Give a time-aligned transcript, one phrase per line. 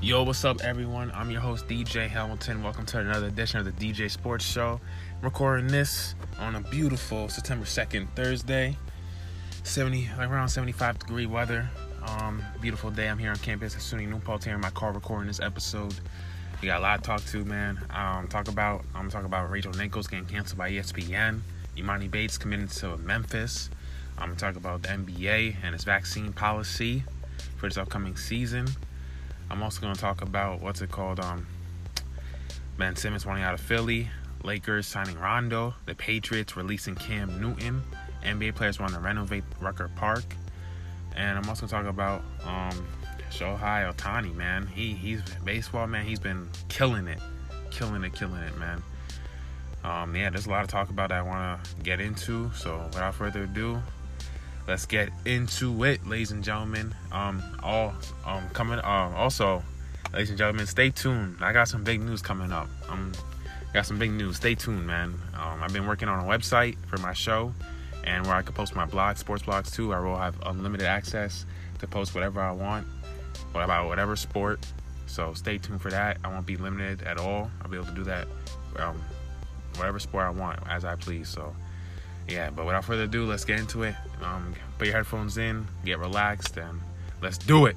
[0.00, 1.10] Yo, what's up, everyone?
[1.12, 2.62] I'm your host, DJ Hamilton.
[2.62, 4.80] Welcome to another edition of the DJ Sports Show.
[5.16, 8.76] I'm recording this on a beautiful September 2nd, Thursday.
[9.64, 11.68] 70, like around 75 degree weather.
[12.06, 13.08] Um, beautiful day.
[13.08, 15.96] I'm here on campus at SUNY New Paltz here in my car recording this episode.
[16.62, 17.84] We got a lot to talk to, man.
[17.90, 21.40] Um, talk about I'm gonna talk about Rachel Nichols getting canceled by ESPN.
[21.76, 23.68] Emoni Bates committed to Memphis.
[24.16, 27.02] I'm gonna talk about the NBA and its vaccine policy
[27.56, 28.68] for this upcoming season.
[29.50, 31.20] I'm also gonna talk about what's it called?
[31.20, 31.46] Um,
[32.76, 34.08] Ben Simmons wanting out of Philly,
[34.44, 37.82] Lakers signing Rondo, the Patriots releasing Cam Newton,
[38.24, 40.24] NBA players want to renovate Rucker Park,
[41.16, 42.86] and I'm also gonna talk about um,
[43.30, 44.66] Shohei Ohtani, man.
[44.66, 46.04] He he's baseball man.
[46.04, 47.20] He's been killing it,
[47.70, 48.82] killing it, killing it, man.
[49.84, 52.50] Um, yeah, there's a lot of talk about that I want to get into.
[52.54, 53.80] So without further ado,
[54.68, 56.94] let's get into it, ladies and gentlemen.
[57.10, 58.78] Um, all um coming.
[58.78, 59.64] Um, also,
[60.12, 61.38] ladies and gentlemen, stay tuned.
[61.40, 62.68] I got some big news coming up.
[62.88, 63.12] Um,
[63.72, 64.36] got some big news.
[64.36, 65.14] Stay tuned, man.
[65.34, 67.52] Um, I've been working on a website for my show,
[68.04, 69.92] and where I can post my blog, sports blogs too.
[69.92, 71.46] I will have unlimited access
[71.78, 72.86] to post whatever I want,
[73.52, 74.60] what about whatever sport.
[75.06, 76.18] So stay tuned for that.
[76.22, 77.50] I won't be limited at all.
[77.62, 78.28] I'll be able to do that,
[78.76, 79.00] um,
[79.76, 81.28] whatever sport I want as I please.
[81.30, 81.54] So
[82.28, 83.94] yeah, but without further ado, let's get into it.
[84.22, 86.80] Um, put your headphones in, get relaxed, and
[87.20, 87.76] let's do it.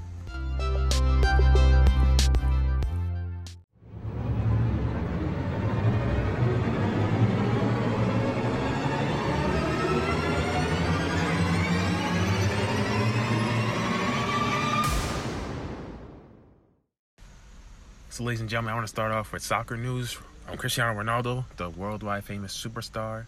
[18.10, 20.18] So, ladies and gentlemen, I want to start off with soccer news.
[20.48, 23.26] Um, Cristiano Ronaldo, the worldwide famous superstar,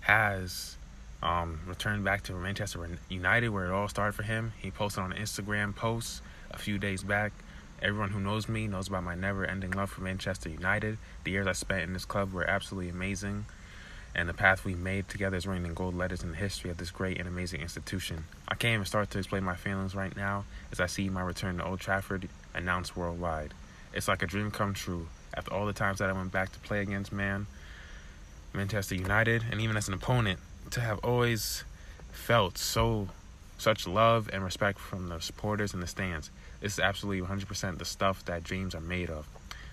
[0.00, 0.76] has
[1.22, 4.52] um, returned back to Manchester United, where it all started for him.
[4.58, 7.32] He posted on an Instagram post a few days back.
[7.80, 10.98] Everyone who knows me knows about my never-ending love for Manchester United.
[11.24, 13.46] The years I spent in this club were absolutely amazing,
[14.14, 16.76] and the path we made together is written in gold letters in the history of
[16.76, 18.24] this great and amazing institution.
[18.46, 21.58] I can't even start to explain my feelings right now as I see my return
[21.58, 23.54] to Old Trafford announced worldwide.
[23.92, 25.08] It's like a dream come true.
[25.34, 27.46] After all the times that I went back to play against man,
[28.52, 30.38] Manchester United, and even as an opponent,
[30.72, 31.64] to have always
[32.12, 33.08] felt so
[33.58, 36.30] such love and respect from the supporters in the stands.
[36.60, 39.28] This is absolutely 100% the stuff that dreams are made of.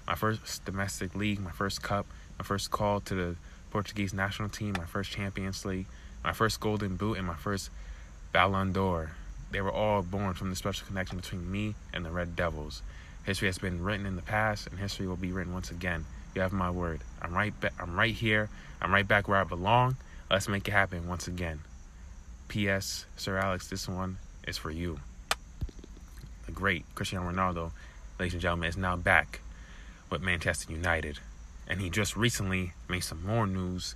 [0.06, 2.06] My first domestic league, my first cup,
[2.38, 3.36] my first call to the
[3.72, 5.86] Portuguese national team, my first Champions League,
[6.24, 7.70] my first Golden Boot, and my first
[8.34, 9.12] Ballon d'Or.
[9.52, 12.82] They were all born from the special connection between me and the Red Devils.
[13.24, 16.06] History has been written in the past, and history will be written once again.
[16.36, 17.02] You have my word.
[17.22, 17.54] I'm right.
[17.60, 18.50] Ba- I'm right here.
[18.82, 19.96] I'm right back where I belong.
[20.32, 21.62] Let's make it happen once again.
[22.50, 23.08] P.S.
[23.18, 25.00] Sir Alex, this one is for you.
[26.46, 27.72] The great Cristiano Ronaldo,
[28.20, 29.42] ladies and gentlemen, is now back
[30.12, 31.18] with Manchester United,
[31.68, 33.96] and he just recently made some more news,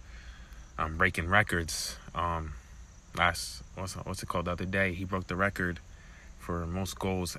[0.80, 1.98] um, breaking records.
[2.16, 2.54] Um,
[3.16, 4.94] last what's what's it called the other day?
[4.94, 5.80] He broke the record
[6.40, 7.38] for most goals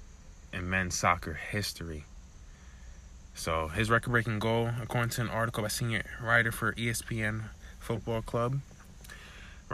[0.52, 2.04] in men's soccer history.
[3.34, 7.46] So his record-breaking goal, according to an article by senior writer for ESPN
[7.80, 8.60] Football Club,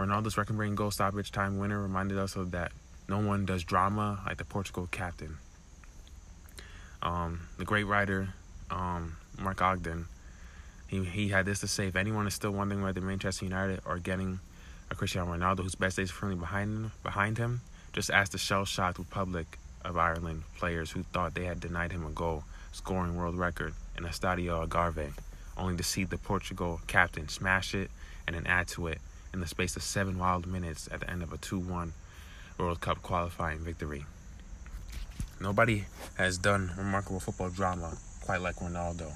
[0.01, 2.73] Ronaldo's record-breaking goal stoppage time winner reminded us of that
[3.09, 5.37] no one does drama like the Portugal captain.
[7.03, 8.35] Um, the great writer
[8.71, 10.07] um, Mark Ogden,
[10.87, 13.99] he he had this to say: If anyone is still wondering whether Manchester United are
[13.99, 14.41] getting
[14.91, 17.61] a Cristiano Ronaldo whose best days are firmly behind him, behind him,
[17.93, 22.11] just ask the shell-shocked Republic of Ireland players who thought they had denied him a
[22.11, 25.13] goal scoring world record in Estadio Algarve,
[25.57, 27.91] only to see the Portugal captain smash it
[28.27, 29.01] and then add to it
[29.33, 31.93] in the space of seven wild minutes at the end of a 2 1
[32.59, 34.05] World Cup qualifying victory.
[35.41, 35.85] Nobody
[36.17, 39.13] has done remarkable football drama quite like Ronaldo,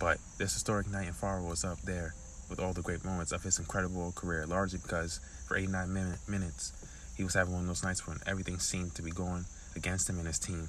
[0.00, 2.14] but this historic night in Faro was up there
[2.48, 6.72] with all the great moments of his incredible career, largely because for 89 min- minutes
[7.16, 9.44] he was having one of those nights when everything seemed to be going
[9.76, 10.68] against him and his team.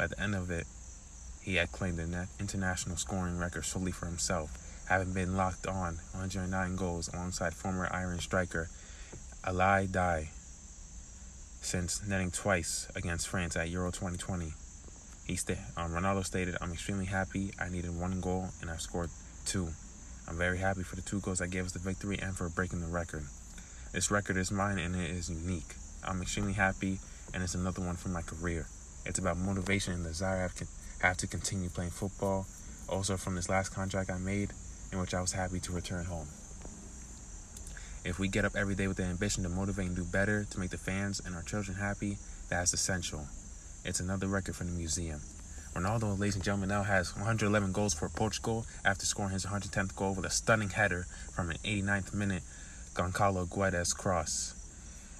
[0.00, 0.66] At the end of it,
[1.42, 4.50] he had claimed the international scoring record solely for himself,
[4.90, 8.68] having been locked on 109 goals alongside former Iran striker
[9.46, 10.28] Ali Daei
[11.62, 14.52] since netting twice against France at Euro 2020.
[15.26, 15.34] He
[15.76, 17.52] um, Ronaldo stated, "I'm extremely happy.
[17.60, 19.10] I needed one goal and I've scored
[19.46, 19.68] two.
[20.28, 22.80] I'm very happy for the two goals that gave us the victory and for breaking
[22.80, 23.22] the record.
[23.92, 25.74] This record is mine and it is unique.
[26.02, 26.98] I'm extremely happy,
[27.32, 28.66] and it's another one for my career.
[29.04, 30.68] It's about motivation and desire I have,
[31.00, 32.46] have to continue playing football.
[32.88, 34.52] Also, from this last contract I made,
[34.92, 36.28] in which I was happy to return home.
[38.04, 40.58] If we get up every day with the ambition to motivate and do better to
[40.58, 42.16] make the fans and our children happy,
[42.48, 43.26] that's essential.
[43.84, 45.20] It's another record for the museum.
[45.74, 50.14] Ronaldo, ladies and gentlemen, now has 111 goals for Portugal after scoring his 110th goal
[50.14, 52.42] with a stunning header from an 89th minute
[52.94, 54.54] Goncalo Guedes cross.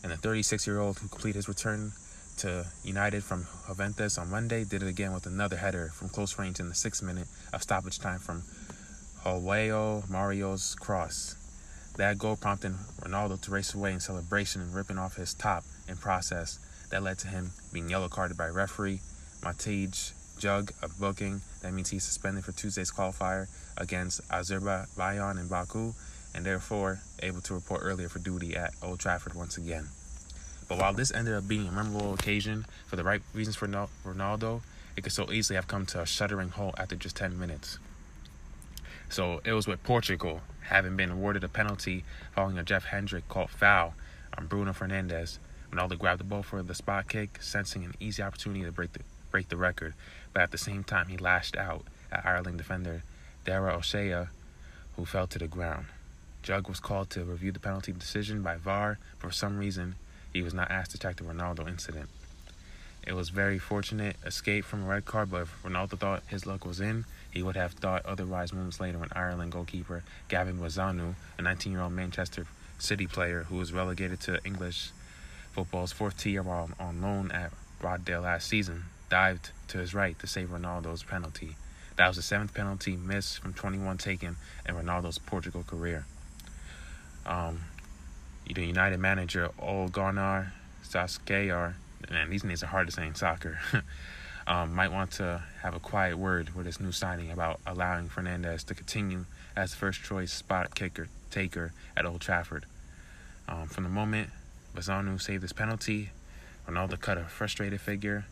[0.02, 1.92] And the 36 year old who completed his return
[2.38, 6.58] to United from Juventus on Monday did it again with another header from close range
[6.58, 8.42] in the sixth minute of stoppage time from
[9.24, 11.36] Joao Mario's cross.
[11.96, 12.72] That goal prompted
[13.02, 16.58] Ronaldo to race away in celebration and ripping off his top in process.
[16.90, 19.00] That led to him being yellow carded by referee
[19.42, 21.42] Matej Jug of booking.
[21.60, 25.92] That means he's suspended for Tuesday's qualifier against Azerbaijan in Baku
[26.34, 29.88] and therefore able to report earlier for duty at Old Trafford once again.
[30.68, 34.62] But while this ended up being a memorable occasion for the right reasons for Ronaldo,
[34.96, 37.78] it could so easily have come to a shuddering halt after just 10 minutes.
[39.10, 43.50] So it was with Portugal having been awarded a penalty following a Jeff Hendrick called
[43.50, 43.94] foul
[44.38, 45.38] on Bruno Fernandes.
[45.72, 49.00] Ronaldo grabbed the ball for the spot kick, sensing an easy opportunity to break the
[49.32, 49.94] break the record,
[50.32, 53.02] but at the same time he lashed out at Ireland defender
[53.44, 54.26] Dara O'Shea,
[54.96, 55.86] who fell to the ground.
[56.42, 59.96] Jug was called to review the penalty decision by VAR, but for some reason
[60.32, 62.08] he was not asked to check the Ronaldo incident.
[63.06, 66.64] It was very fortunate escape from a red card, but if Ronaldo thought his luck
[66.64, 71.42] was in, he would have thought otherwise moments later when Ireland goalkeeper Gavin Bazunu, a
[71.42, 72.46] 19-year-old Manchester
[72.78, 74.90] City player who was relegated to English
[75.52, 80.26] football's fourth tier while on loan at Rochdale last season, dived to his right to
[80.26, 81.56] save Ronaldo's penalty.
[81.96, 84.36] That was the seventh penalty missed from 21 taken
[84.66, 86.06] in Ronaldo's Portugal career.
[87.26, 87.60] Um,
[88.46, 90.52] the United manager Ole Gunnar
[90.84, 91.74] Solskjaer,
[92.10, 93.58] and these names are hard to say in soccer,
[94.46, 98.64] um, might want to have a quiet word with his new signing about allowing Fernandes
[98.66, 99.24] to continue
[99.56, 102.66] as first choice spot kicker taker at Old Trafford.
[103.48, 104.30] Um, from the moment
[104.74, 106.10] Bazunu saved his penalty,
[106.68, 108.26] Ronaldo cut a frustrated figure.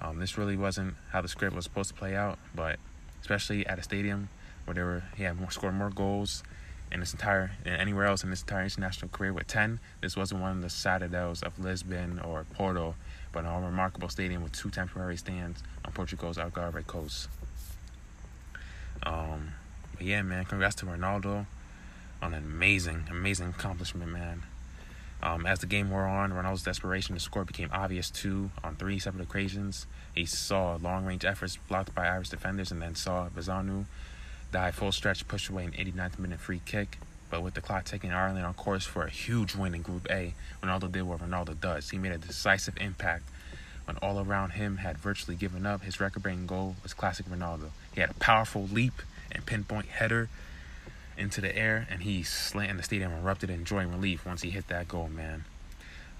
[0.00, 2.78] Um, this really wasn't how the script was supposed to play out, but
[3.20, 4.28] especially at a stadium
[4.64, 6.42] where they were he had more, scored more goals
[6.94, 10.52] in this entire anywhere else in this entire international career with 10 this wasn't one
[10.52, 12.94] of the citadels of lisbon or porto
[13.32, 17.28] but a remarkable stadium with two temporary stands on portugal's algarve coast
[19.02, 19.50] um,
[20.00, 21.46] yeah man congrats to ronaldo
[22.22, 24.44] on an amazing amazing accomplishment man
[25.22, 28.50] um, as the game wore on, Ronaldo's desperation to score became obvious too.
[28.62, 32.94] On three separate occasions, he saw long range efforts blocked by Irish defenders and then
[32.94, 33.86] saw Bazunu
[34.54, 36.98] dive full stretch, pushed away an 89th minute free kick.
[37.28, 40.32] But with the clock taking Ireland on course for a huge win in Group A,
[40.62, 41.90] Ronaldo did what Ronaldo does.
[41.90, 43.24] He made a decisive impact
[43.84, 45.82] when all around him had virtually given up.
[45.82, 47.70] His record breaking goal was classic Ronaldo.
[47.92, 49.02] He had a powerful leap
[49.32, 50.28] and pinpoint header
[51.18, 54.50] into the air, and he slammed the stadium erupted in joy and relief once he
[54.50, 55.46] hit that goal, man.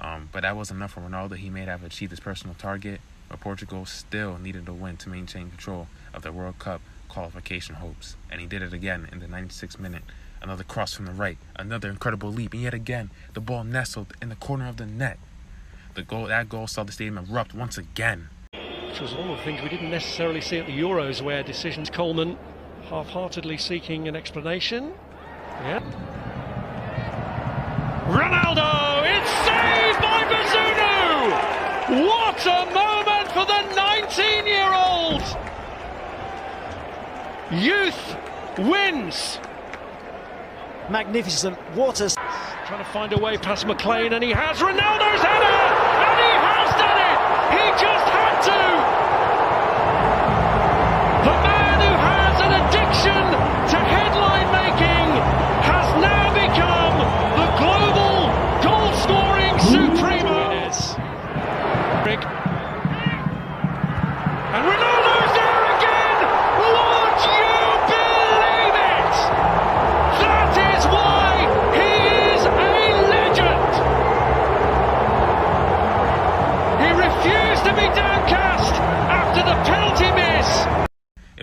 [0.00, 1.36] Um, but that wasn't enough for Ronaldo.
[1.36, 5.48] He may have achieved his personal target, but Portugal still needed a win to maintain
[5.50, 8.16] control of the World Cup qualification hopes.
[8.30, 10.02] And he did it again in the 96th minute.
[10.42, 14.28] Another cross from the right, another incredible leap, and yet again the ball nestled in
[14.28, 15.18] the corner of the net.
[15.94, 18.28] The goal, that goal saw the stadium erupt once again.
[18.88, 21.88] Which was one of the things we didn't necessarily see at the Euros, where decisions
[21.88, 22.36] Coleman
[22.90, 24.92] half-heartedly seeking an explanation.
[25.62, 25.80] Yeah.
[28.06, 29.02] Ronaldo!
[29.06, 31.14] It's saved by Bazunu!
[32.06, 35.22] What a moment for the 19-year-old!
[37.60, 38.16] Youth
[38.58, 39.38] wins.
[40.90, 41.56] Magnificent.
[41.76, 42.16] Waters.
[42.66, 45.33] Trying to find a way past McClean, and he has Ronaldo's header!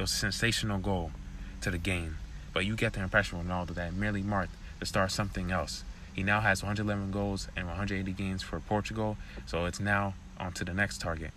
[0.02, 1.12] It was a sensational goal
[1.62, 2.18] to the game,
[2.54, 5.84] but you get the impression Ronaldo that merely marked the start something else.
[6.12, 10.66] He now has 111 goals and 180 games for Portugal, so it's now on to
[10.66, 11.30] the next target.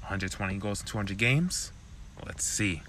[0.00, 1.72] 120 goals in 200 games?
[2.24, 2.80] Let's see.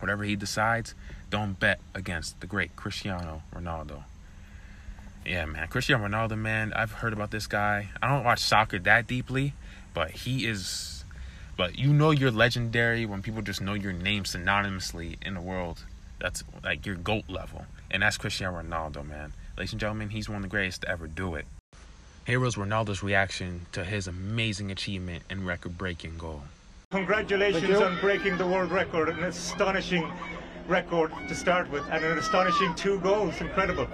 [0.00, 0.96] Whatever he decides,
[1.30, 4.02] don't bet against the great Cristiano Ronaldo.
[5.24, 5.68] Yeah, man.
[5.68, 7.90] Cristiano Ronaldo, man, I've heard about this guy.
[8.02, 9.54] I don't watch soccer that deeply,
[9.94, 11.03] but he is.
[11.56, 15.84] But you know you're legendary when people just know your name synonymously in the world.
[16.20, 17.66] That's like your GOAT level.
[17.90, 19.32] And that's Cristiano Ronaldo, man.
[19.56, 21.46] Ladies and gentlemen, he's one of the greatest to ever do it.
[22.26, 26.42] Here was Ronaldo's reaction to his amazing achievement and record breaking goal.
[26.90, 30.10] Congratulations on breaking the world record, an astonishing
[30.66, 33.40] record to start with, and an astonishing two goals.
[33.40, 33.86] Incredible.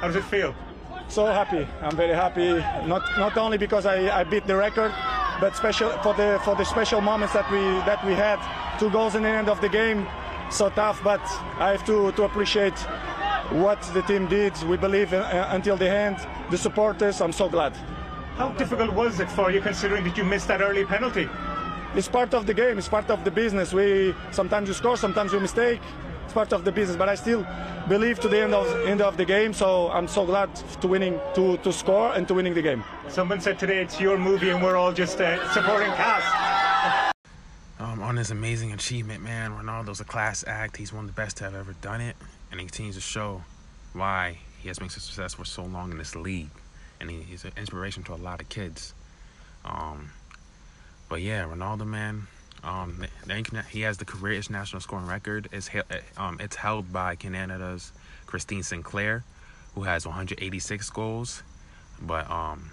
[0.00, 0.54] How does it feel?
[1.08, 1.66] So happy.
[1.80, 2.54] I'm very happy.
[2.86, 4.92] Not not only because I, I beat the record,
[5.40, 8.38] but special for the for the special moments that we that we had.
[8.78, 10.06] Two goals in the end of the game.
[10.50, 11.20] So tough, but
[11.58, 12.78] I have to to appreciate
[13.50, 14.52] what the team did.
[14.64, 16.16] We believe in, uh, until the end.
[16.50, 17.20] The supporters.
[17.20, 17.74] I'm so glad.
[18.36, 21.28] How difficult was it for you, considering that you missed that early penalty?
[21.94, 22.76] It's part of the game.
[22.78, 23.72] It's part of the business.
[23.72, 25.80] We sometimes we score, sometimes we mistake.
[26.36, 26.98] It's part of the business.
[26.98, 27.46] But I still
[27.88, 29.54] believe to the end of end of the game.
[29.54, 32.84] So I'm so glad to winning to to score and to winning the game.
[33.08, 37.16] Someone said today it's your movie, and we're all just uh, supporting cast.
[37.80, 40.76] Um, on his amazing achievement, man, Ronaldo's a class act.
[40.76, 42.16] He's one of the best to have ever done it,
[42.50, 43.42] and he continues to show
[43.94, 46.52] why he has been so successful for so long in this league,
[47.00, 48.92] and he, he's an inspiration to a lot of kids.
[49.64, 50.10] Um,
[51.08, 52.26] but yeah, Ronaldo, man,
[52.66, 53.04] um,
[53.70, 55.48] he has the career international scoring record.
[55.52, 55.70] It's
[56.16, 57.92] um, it's held by Canada's
[58.26, 59.24] Christine Sinclair,
[59.74, 61.42] who has 186 goals.
[62.02, 62.70] But um,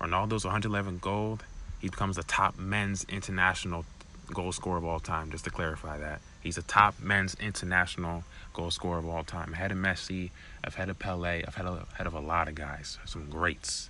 [0.00, 1.44] Ronaldo's 111 gold.
[1.78, 3.84] He becomes the top men's international
[4.32, 5.30] goal scorer of all time.
[5.30, 9.52] Just to clarify that, he's the top men's international goal scorer of all time.
[9.52, 10.30] Ahead of Messi,
[10.64, 13.88] ahead of Pele, ahead of, ahead of a lot of guys, some greats.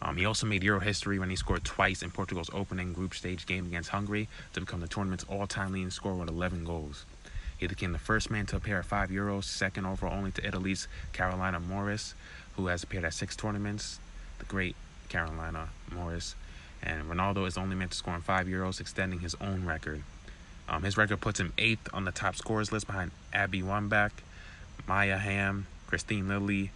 [0.00, 3.46] Um, he also made Euro history when he scored twice in Portugal's opening group stage
[3.46, 7.04] game against Hungary to become the tournament's all-time leading scorer with 11 goals.
[7.56, 10.86] He became the first man to appear at five Euros, second overall only to Italy's
[11.12, 12.14] Carolina Morace,
[12.56, 13.98] who has appeared at six tournaments.
[14.38, 14.76] The great
[15.08, 16.36] Carolina Morace.
[16.82, 20.02] And Ronaldo is only meant to score in five Euros, extending his own record.
[20.68, 24.12] Um, his record puts him eighth on the top scorers list behind Abby Wambach,
[24.86, 26.70] Maya Hamm, Kristine Lilly,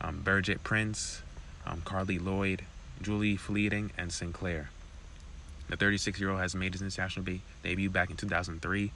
[0.00, 1.22] um, Birgit Prinz,
[1.66, 2.62] um, Carli Lloyd,
[3.00, 4.70] Julie Fleeting, and Sinclair.
[5.68, 8.92] The 36 year old has made his international be- debut back in 2003.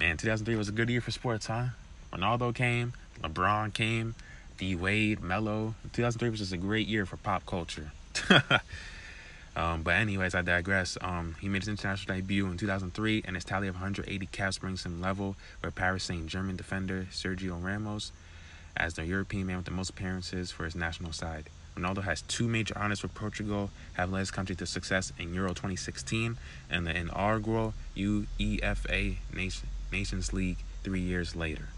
[0.00, 1.66] Man, 2003 was a good year for sports, huh?
[2.12, 2.92] Ronaldo came,
[3.22, 4.14] LeBron came,
[4.58, 5.74] D Wade, Melo.
[5.92, 7.92] 2003 was just a great year for pop culture.
[9.56, 10.96] um, but anyways, I digress.
[11.00, 14.84] Um, he made his international debut in 2003, and his tally of 180 caps brings
[14.84, 18.12] him level with Paris Saint-Germain defender Sergio Ramos
[18.76, 21.50] as the European man with the most appearances for his national side.
[21.76, 25.50] Ronaldo has two major honors for Portugal, have led his country to success in Euro
[25.50, 26.36] 2016
[26.70, 29.16] and the inaugural UEFA
[29.90, 31.68] Nations League three years later.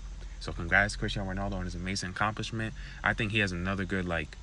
[0.40, 2.74] So congrats Cristiano Ronaldo on his amazing accomplishment.
[3.02, 4.36] I think he has another good like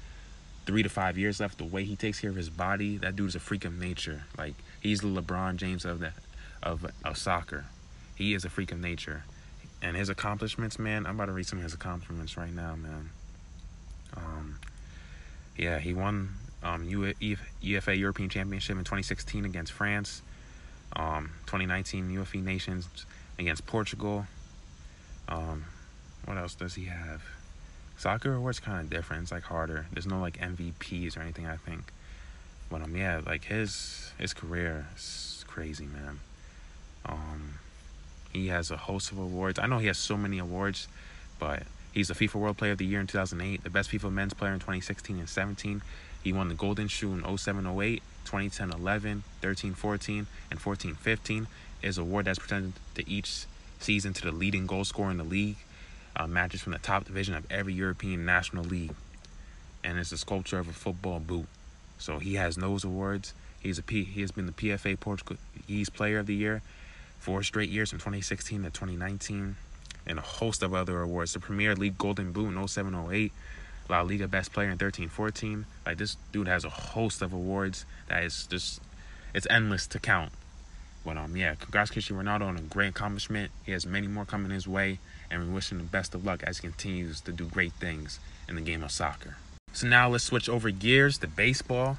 [0.65, 1.57] three to five years left.
[1.60, 4.24] The way he takes care of his body, that dude's a freak of nature.
[4.38, 6.13] Like he's the LeBron James of the
[6.62, 7.65] of of soccer.
[8.15, 9.24] He is a freak of nature.
[9.81, 13.10] And his accomplishments, man, I'm about to read some of his accomplishments right now, man.
[14.15, 14.60] Um,
[15.57, 16.29] yeah, he won
[16.63, 20.22] um, UEFA European Championship in 2016 against France.
[20.95, 22.88] Um, 2019 UEFA Nations
[23.39, 24.25] against Portugal.
[25.27, 25.65] Um,
[26.25, 27.24] what else does he have?
[27.98, 29.24] Soccer awards kind of different.
[29.24, 29.88] It's like harder.
[29.91, 31.48] There's no like MVPs or anything.
[31.48, 31.91] I think,
[32.69, 36.19] but um, yeah, like his his career is crazy, man.
[37.05, 37.55] Um,
[38.31, 39.60] he has a host of awards.
[39.60, 40.88] I know he has so many awards,
[41.39, 44.33] but He's a FIFA World Player of the Year in 2008, the best FIFA men's
[44.33, 45.83] player in 2016 and 17.
[46.23, 51.47] He won the Golden Shoe in 07 08, 2010 11, 13 14, and 14 15.
[51.83, 53.45] Is award that's presented to each
[53.79, 55.57] season to the leading goal scorer in the league.
[56.15, 58.93] Uh, matches from the top division of every European national league.
[59.83, 61.47] And it's a sculpture of a football boot.
[62.00, 63.33] So he has those awards.
[63.59, 66.62] He's a P, he has been the PFA Portuguese Player of the Year
[67.23, 69.55] four straight years from 2016 to 2019
[70.05, 71.33] and a host of other awards.
[71.33, 73.31] The Premier League Golden Boot in 07 08,
[73.89, 75.65] La Liga Best Player in 13 14.
[75.86, 78.81] Like, this dude has a host of awards that is just,
[79.33, 80.31] it's endless to count.
[81.05, 83.51] But, um, yeah, congrats Cristiano Ronaldo on a great accomplishment.
[83.65, 86.43] He has many more coming his way, and we wish him the best of luck
[86.43, 89.36] as he continues to do great things in the game of soccer.
[89.74, 91.98] So now let's switch over gears to baseball.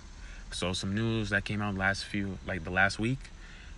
[0.52, 3.18] So some news that came out last few, like the last week.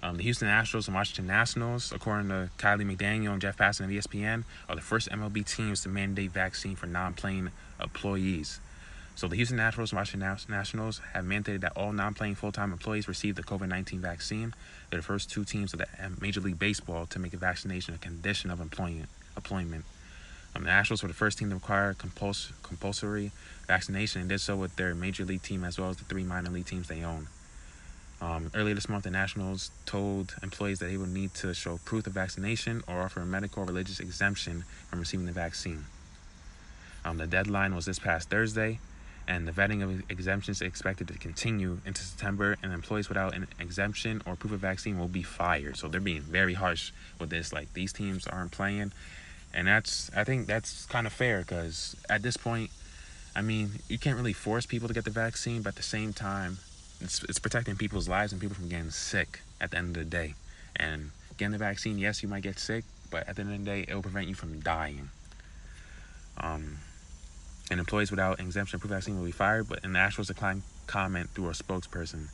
[0.06, 3.90] Um, the Houston Astros and Washington Nationals, according to Kiley McDaniel and Jeff Passan of
[3.90, 7.50] ESPN, are the first MLB teams to mandate vaccine for non-playing
[7.82, 8.60] employees.
[9.16, 13.34] So the Houston Astros and Washington Nationals have mandated that all non-playing full-time employees receive
[13.34, 14.54] the COVID-19 vaccine.
[14.90, 15.88] They're the first two teams of the
[16.20, 19.08] Major League Baseball to make a vaccination a condition of employment.
[19.34, 19.84] employment.
[20.54, 23.32] Um, the Astros were the first team to require compuls- compulsory
[23.66, 26.50] vaccination and did so with their Major League team as well as the three minor
[26.50, 27.26] league teams they own.
[28.20, 32.06] Um, earlier this month, the Nationals told employees that they would need to show proof
[32.06, 35.84] of vaccination or offer a medical or religious exemption from receiving the vaccine.
[37.04, 38.80] Um, the deadline was this past Thursday,
[39.28, 42.56] and the vetting of exemptions is expected to continue into September.
[42.62, 45.76] And employees without an exemption or proof of vaccine will be fired.
[45.76, 47.52] So they're being very harsh with this.
[47.52, 48.92] Like these teams aren't playing,
[49.52, 52.70] and that's I think that's kind of fair because at this point,
[53.34, 56.12] I mean, you can't really force people to get the vaccine, but at the same
[56.12, 56.58] time,
[57.00, 60.10] it's it's protecting people's lives and people from getting sick at the end of the
[60.10, 60.34] day.
[60.76, 63.64] And getting the vaccine, yes, you might get sick, but at the end of the
[63.64, 65.10] day, it will prevent you from dying.
[66.38, 66.78] Um,
[67.70, 71.48] and employees without exemption proof vaccine will be fired, but the Nationals declined comment through
[71.48, 72.28] a spokesperson.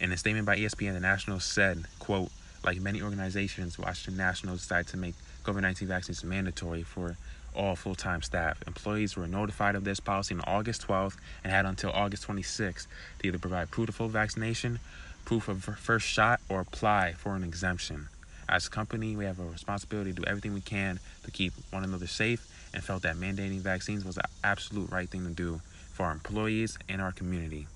[0.00, 2.30] In a statement by ESPN, the Nationals said, quote,
[2.64, 7.16] like many organizations, Washington Nationals decided to make COVID-19 vaccines mandatory for
[7.54, 8.62] all full-time staff.
[8.66, 12.86] Employees were notified of this policy on August 12th and had until August 26th
[13.18, 14.78] to either provide proof of full vaccination,
[15.24, 18.08] proof of first shot, or apply for an exemption.
[18.48, 21.84] As a company, we have a responsibility to do everything we can to keep one
[21.84, 25.60] another safe and felt that mandating vaccines was the absolute right thing to do
[25.92, 27.66] for our employees and our community.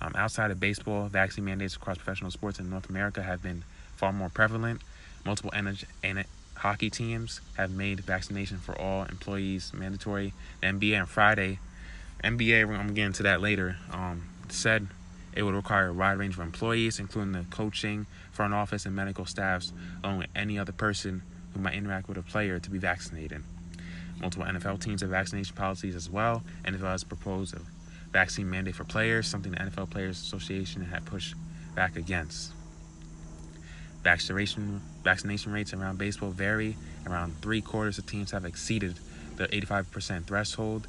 [0.00, 3.64] Um, outside of baseball, vaccine mandates across professional sports in North America have been
[3.96, 4.80] far more prevalent.
[5.24, 5.52] Multiple
[6.60, 10.34] hockey teams have made vaccination for all employees mandatory.
[10.60, 11.58] The NBA on Friday,
[12.22, 14.88] NBA, I'm getting to that later, um, said
[15.32, 19.24] it would require a wide range of employees, including the coaching, front office, and medical
[19.24, 19.72] staffs,
[20.04, 21.22] along with any other person
[21.54, 23.42] who might interact with a player to be vaccinated.
[24.20, 26.42] Multiple NFL teams have vaccination policies as well.
[26.66, 27.60] NFL has proposed a
[28.12, 31.34] vaccine mandate for players, something the NFL Players Association had pushed
[31.74, 32.52] back against.
[34.02, 36.76] Vaccination vaccination rates around baseball vary.
[37.06, 38.98] Around three quarters of teams have exceeded
[39.36, 40.86] the 85% threshold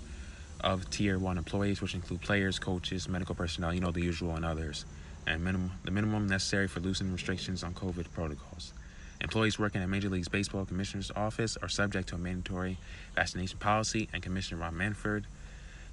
[0.61, 4.45] of tier one employees, which include players, coaches, medical personnel, you know the usual, and
[4.45, 4.85] others,
[5.27, 8.73] and minimum the minimum necessary for loosening restrictions on COVID protocols.
[9.21, 12.77] Employees working at Major League Baseball Commissioner's Office are subject to a mandatory
[13.15, 15.25] vaccination policy, and Commissioner Rob Manfred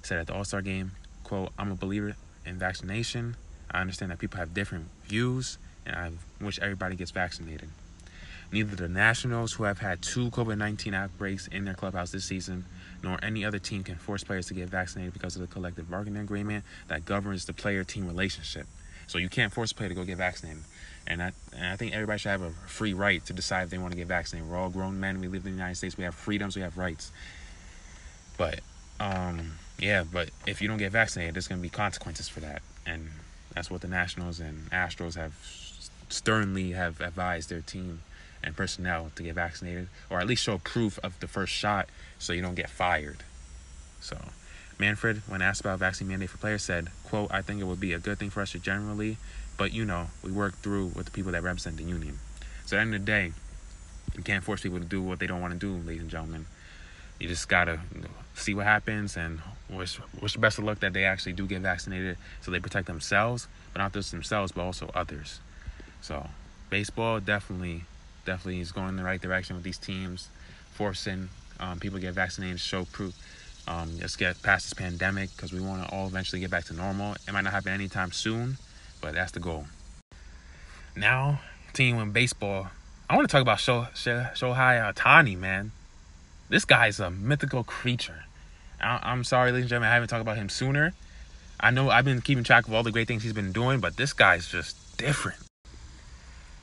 [0.01, 0.91] said at the All Star game,
[1.23, 3.35] quote, I'm a believer in vaccination.
[3.69, 7.69] I understand that people have different views, and I wish everybody gets vaccinated.
[8.51, 12.65] Neither the Nationals, who have had two COVID 19 outbreaks in their clubhouse this season,
[13.03, 16.21] nor any other team can force players to get vaccinated because of the collective bargaining
[16.21, 18.65] agreement that governs the player team relationship.
[19.07, 20.63] So you can't force a player to go get vaccinated.
[21.07, 23.77] And I, and I think everybody should have a free right to decide if they
[23.77, 24.49] want to get vaccinated.
[24.49, 25.19] We're all grown men.
[25.19, 25.97] We live in the United States.
[25.97, 26.55] We have freedoms.
[26.55, 27.11] We have rights.
[28.37, 28.59] But,
[28.99, 32.61] um, yeah, but if you don't get vaccinated, there's going to be consequences for that.
[32.85, 33.09] And
[33.53, 35.33] that's what the Nationals and Astros have
[36.09, 38.01] sternly have advised their team
[38.43, 42.33] and personnel to get vaccinated or at least show proof of the first shot so
[42.33, 43.23] you don't get fired.
[43.99, 44.17] So
[44.79, 47.93] Manfred, when asked about vaccine mandate for players, said, quote, I think it would be
[47.93, 49.17] a good thing for us to generally
[49.59, 52.17] but you know, we work through with the people that represent the union.
[52.65, 53.33] So at the end of the day,
[54.15, 56.45] you can't force people to do what they don't want to do, ladies and gentlemen.
[57.19, 57.81] You just gotta
[58.35, 61.59] see what happens and wish wish the best of luck that they actually do get
[61.59, 65.41] vaccinated so they protect themselves, but not just themselves, but also others.
[66.01, 66.27] So
[66.69, 67.83] baseball definitely
[68.25, 70.29] definitely is going in the right direction with these teams,
[70.71, 73.15] forcing um, people to get vaccinated, show proof.
[73.67, 76.73] Um, let's get past this pandemic because we want to all eventually get back to
[76.73, 77.15] normal.
[77.27, 78.57] It might not happen anytime soon,
[79.01, 79.65] but that's the goal.
[80.95, 81.41] Now,
[81.73, 82.67] team in baseball,
[83.09, 85.71] I want to talk about Shohei Ohtani, man.
[86.49, 88.25] This guy is a mythical creature.
[88.81, 90.93] I, am sorry, ladies and gentlemen, I haven't talked about him sooner.
[91.59, 93.97] I know I've been keeping track of all the great things he's been doing, but
[93.97, 95.48] this guy's just different.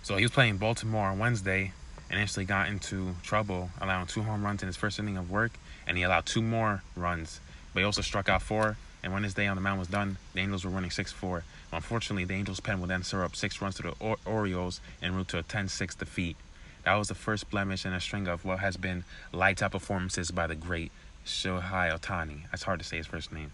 [0.06, 1.72] So he was playing Baltimore on Wednesday
[2.08, 5.58] and actually got into trouble, allowing two home runs in his first inning of work,
[5.84, 7.40] and he allowed two more runs.
[7.74, 10.18] But he also struck out four, and when his day on the mound was done,
[10.32, 11.42] the Angels were winning 6 4.
[11.72, 15.16] Unfortunately, the Angels' pen would then serve up six runs to the or- Orioles en
[15.16, 16.36] route to a 10 6 defeat.
[16.84, 20.30] That was the first blemish in a string of what has been lights out performances
[20.30, 20.92] by the great
[21.26, 22.48] Shohei Ohtani.
[22.52, 23.50] That's hard to say his first name.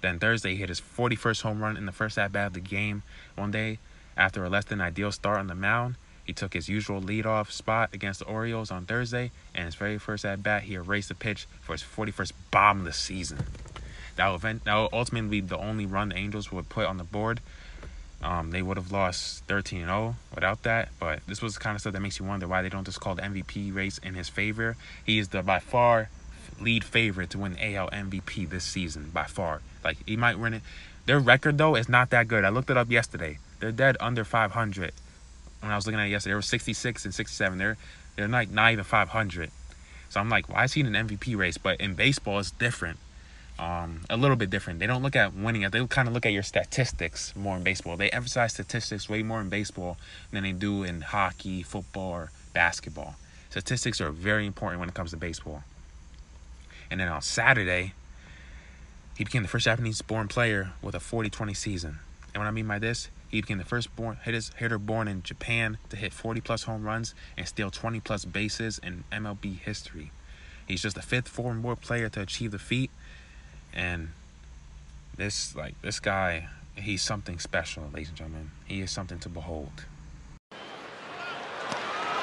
[0.00, 2.60] Then Thursday, he hit his 41st home run in the first at bat of the
[2.60, 3.02] game.
[3.34, 3.80] One day,
[4.16, 7.90] after a less than ideal start on the mound, he took his usual leadoff spot
[7.92, 11.46] against the Orioles on Thursday, and his very first at bat, he erased the pitch
[11.60, 13.38] for his 41st bomb of the season.
[14.16, 16.98] That will, event, that will ultimately be the only run the Angels would put on
[16.98, 17.40] the board.
[18.22, 20.90] Um, they would have lost 13 0 without that.
[21.00, 23.16] But this was kind of stuff that makes you wonder why they don't just call
[23.16, 24.76] the MVP race in his favor.
[25.04, 26.08] He is the by far
[26.60, 29.60] lead favorite to win the AL MVP this season, by far.
[29.82, 30.62] Like, he might win it.
[31.06, 32.44] Their record, though, is not that good.
[32.44, 33.38] I looked it up yesterday.
[33.62, 34.92] They're dead under 500.
[35.60, 37.58] When I was looking at it yesterday, they were 66 and 67.
[37.58, 37.78] They're,
[38.16, 39.50] they're like not even 500.
[40.10, 41.56] So I'm like, why is he in an MVP race?
[41.56, 42.98] But in baseball, it's different
[43.58, 44.80] um, a little bit different.
[44.80, 45.68] They don't look at winning.
[45.70, 47.96] They kind of look at your statistics more in baseball.
[47.96, 49.98] They emphasize statistics way more in baseball
[50.30, 53.14] than they do in hockey, football, or basketball.
[53.50, 55.62] Statistics are very important when it comes to baseball.
[56.90, 57.92] And then on Saturday,
[59.16, 61.98] he became the first Japanese-born player with a 40-20 season.
[62.34, 65.78] And what I mean by this, he became the first born hitter born in Japan
[65.88, 70.12] to hit 40 plus home runs and steal 20 plus bases in MLB history.
[70.68, 72.90] He's just the fifth foreign-born player to achieve the feat,
[73.72, 74.10] and
[75.16, 78.50] this like this guy, he's something special, ladies and gentlemen.
[78.66, 79.86] He is something to behold.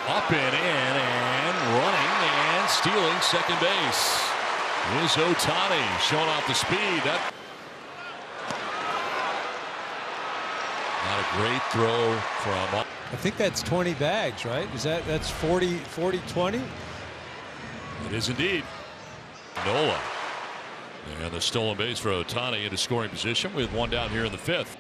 [0.08, 2.10] Up and in and running
[2.54, 4.24] and stealing second base
[5.04, 7.04] is Ohtani showing off the speed.
[7.04, 7.34] That
[11.10, 12.86] not a great throw from.
[13.12, 14.68] I think that's 20 bags, right?
[14.74, 16.58] Is that that's 40 40 20?
[18.06, 18.64] It is indeed.
[19.66, 20.00] Nola.
[21.22, 24.38] And the stolen base for Ohtani into scoring position with one down here in the
[24.38, 24.78] fifth.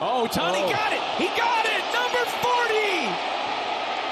[0.00, 0.70] Oh, Ohtani oh.
[0.70, 1.00] got it.
[1.16, 1.82] He got it.
[1.92, 2.76] Number 40.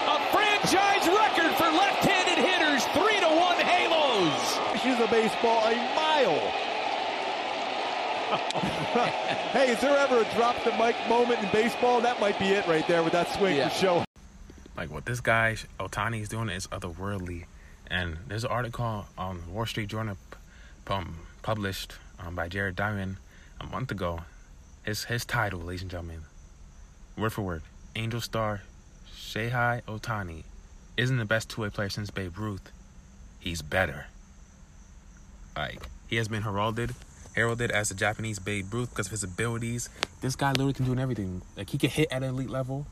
[0.08, 2.84] A franchise record for left-handed hitters.
[2.92, 4.60] Three to one halos.
[4.82, 6.73] She's a baseball a mile.
[9.52, 12.00] hey, is there ever a drop the mic moment in baseball?
[12.00, 13.68] That might be it right there with that swing yeah.
[13.68, 14.04] for show.
[14.76, 17.44] Like what this guy Ohtani is doing is otherworldly.
[17.86, 20.16] And there's an article on Wall Street Journal
[20.88, 23.16] um, published um, by Jared Diamond
[23.60, 24.22] a month ago.
[24.82, 26.22] His his title, ladies and gentlemen,
[27.16, 27.62] word for word,
[27.94, 28.62] Angel Star
[29.14, 30.44] Shohei Ohtani
[30.96, 32.70] isn't the best two-way player since Babe Ruth.
[33.40, 34.06] He's better.
[35.56, 36.94] Like he has been heralded,
[37.34, 39.88] heralded as the Japanese Babe Ruth because of his abilities.
[40.20, 41.42] This guy literally can do everything.
[41.56, 42.86] Like he can hit at an elite level.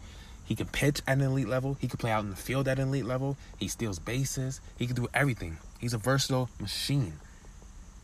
[0.45, 1.77] He can pitch at an elite level.
[1.81, 3.37] He can play out in the field at an elite level.
[3.59, 4.61] He steals bases.
[4.77, 5.59] He can do everything.
[5.81, 7.15] He's a versatile machine.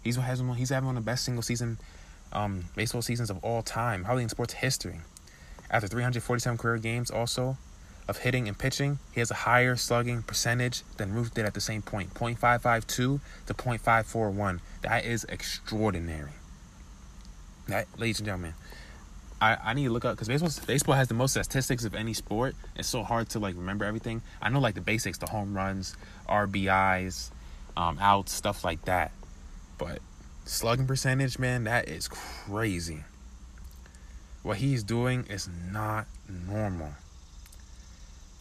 [0.03, 1.79] He's has he's having one of the best single season
[2.33, 5.01] um, baseball seasons of all time, probably in sports history.
[5.71, 7.57] After 347 career games, also
[8.09, 11.61] of hitting and pitching, he has a higher slugging percentage than Ruth did at the
[11.61, 12.87] same point, 0.552
[13.47, 14.61] to 0.541.
[14.83, 16.33] That is extraordinary.
[17.69, 18.55] That, ladies and gentlemen,
[19.41, 22.15] I, I need to look up because baseball baseball has the most statistics of any
[22.15, 22.57] sport.
[22.77, 24.23] It's so hard to like remember everything.
[24.41, 25.95] I know like the basics, the home runs,
[26.29, 27.31] RBIs,
[27.77, 29.13] um, outs, stuff like that.
[29.77, 30.01] But
[30.47, 33.05] slugging percentage, man, that is crazy.
[34.43, 36.95] What he's doing is not normal.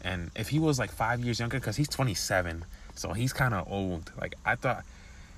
[0.02, 3.68] And if he was like five years younger, because he's 27, so he's kind of
[3.72, 4.12] old.
[4.20, 4.84] Like I thought,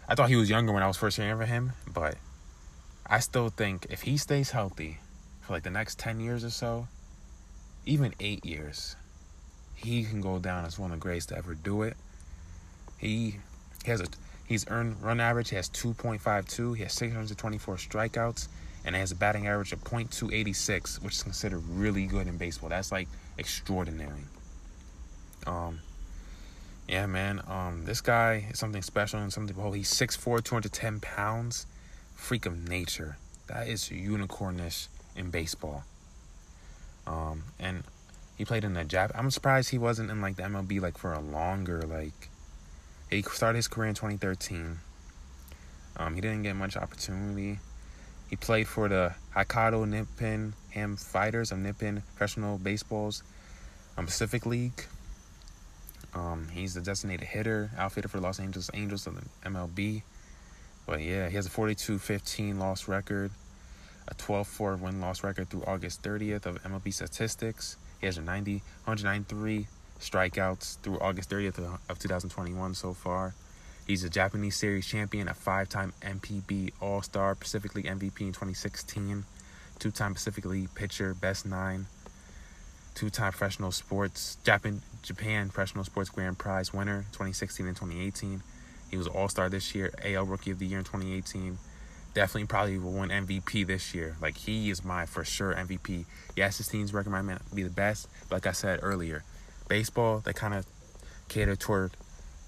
[0.07, 2.15] I thought he was younger when I was first hearing of him, but
[3.05, 4.99] I still think if he stays healthy
[5.41, 6.87] for like the next 10 years or so,
[7.85, 8.95] even eight years,
[9.75, 11.95] he can go down as one of the greatest to ever do it.
[12.97, 13.37] He,
[13.83, 14.07] he has a
[14.49, 15.51] He's earned run average.
[15.51, 16.75] He has 2.52.
[16.75, 18.47] He has 624 strikeouts,
[18.83, 22.69] and has a batting average of .286, which is considered really good in baseball.
[22.69, 24.23] That's like extraordinary.
[25.49, 25.79] Um,
[26.87, 27.41] yeah, man.
[27.47, 29.55] Um, this guy is something special and something.
[29.59, 31.65] Oh, he's 6'4", 210 pounds.
[32.15, 33.17] Freak of nature.
[33.47, 35.83] That is unicornish in baseball.
[37.07, 37.83] Um, and
[38.37, 39.11] he played in the Jap.
[39.15, 42.29] I'm surprised he wasn't in like the MLB like for a longer like
[43.09, 44.79] he started his career in 2013.
[45.97, 47.59] Um, he didn't get much opportunity.
[48.29, 53.23] He played for the Hokkaido Nippon Ham Fighters of Nippon Professional Baseball's
[53.97, 54.85] um, Pacific League.
[56.13, 60.01] Um, he's the designated hitter, outfitter for the Los Angeles Angels of the MLB.
[60.85, 63.31] But yeah, he has a 42-15 loss record,
[64.07, 67.77] a 12-4 win-loss record through August 30th of MLB statistics.
[67.99, 68.53] He has a 90,
[68.85, 69.67] 193
[69.99, 73.35] strikeouts through August 30th of 2021 so far.
[73.85, 79.25] He's a Japanese Series champion, a five-time NPB All-Star, Pacific League MVP in 2016,
[79.79, 81.87] two-time Pacific League pitcher, best nine,
[82.93, 88.43] two-time professional sports Japan Japan Professional Sports Grand Prize winner 2016 and 2018.
[88.89, 91.57] He was All-Star this year, AL Rookie of the Year in 2018.
[92.13, 94.15] Definitely probably will win MVP this year.
[94.21, 96.05] Like he is my for sure MVP.
[96.35, 98.07] Yes, his team's record might be the best.
[98.31, 99.23] Like I said earlier,
[99.67, 100.65] baseball, they kind of
[101.27, 101.91] cater toward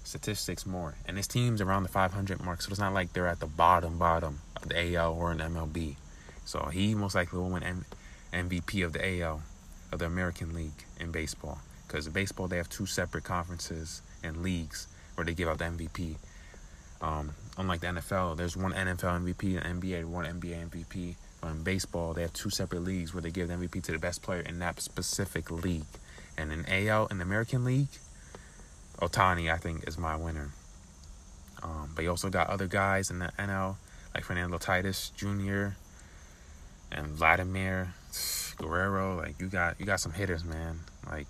[0.04, 0.96] statistics more.
[1.06, 3.98] And his team's around the 500 mark, so it's not like they're at the bottom,
[3.98, 5.96] bottom of the AL or an MLB.
[6.44, 7.84] So he most likely will win M-
[8.32, 9.42] MVP of the AL,
[9.92, 11.60] of the American League in baseball.
[11.92, 15.64] Because in baseball, they have two separate conferences and leagues where they give out the
[15.64, 16.16] MVP.
[17.02, 21.16] Um, unlike the NFL, there's one NFL MVP and NBA, one NBA MVP.
[21.42, 23.98] But in baseball, they have two separate leagues where they give the MVP to the
[23.98, 25.84] best player in that specific league.
[26.38, 27.88] And in AL, in the American League,
[28.98, 30.52] Ohtani, I think, is my winner.
[31.62, 33.76] Um, but you also got other guys in the NL,
[34.14, 35.76] like Fernando Tatis Jr.
[36.90, 37.92] and Vladimir
[38.56, 39.16] Guerrero.
[39.16, 40.80] Like you got you got some hitters, man.
[41.06, 41.26] Like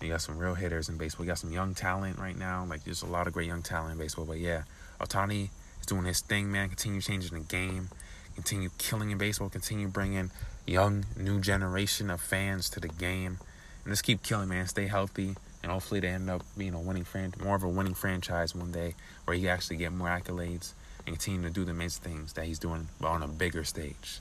[0.00, 1.24] you got some real hitters in baseball.
[1.24, 2.64] You got some young talent right now.
[2.68, 4.24] Like there's a lot of great young talent in baseball.
[4.24, 4.64] But yeah,
[5.00, 6.68] Ohtani is doing his thing, man.
[6.68, 7.88] Continue changing the game.
[8.34, 9.48] Continue killing in baseball.
[9.48, 10.30] Continue bringing
[10.66, 13.38] young, new generation of fans to the game.
[13.84, 14.66] And just keep killing, man.
[14.66, 15.36] Stay healthy.
[15.62, 18.72] And hopefully they end up being a winning fran- more of a winning franchise one
[18.72, 20.72] day where he actually get more accolades
[21.06, 24.20] and continue to do the amazing things that he's doing but on a bigger stage.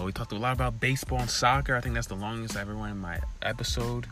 [0.00, 1.76] Well, we talked a lot about baseball and soccer.
[1.76, 4.06] I think that's the longest I've ever went in my episode,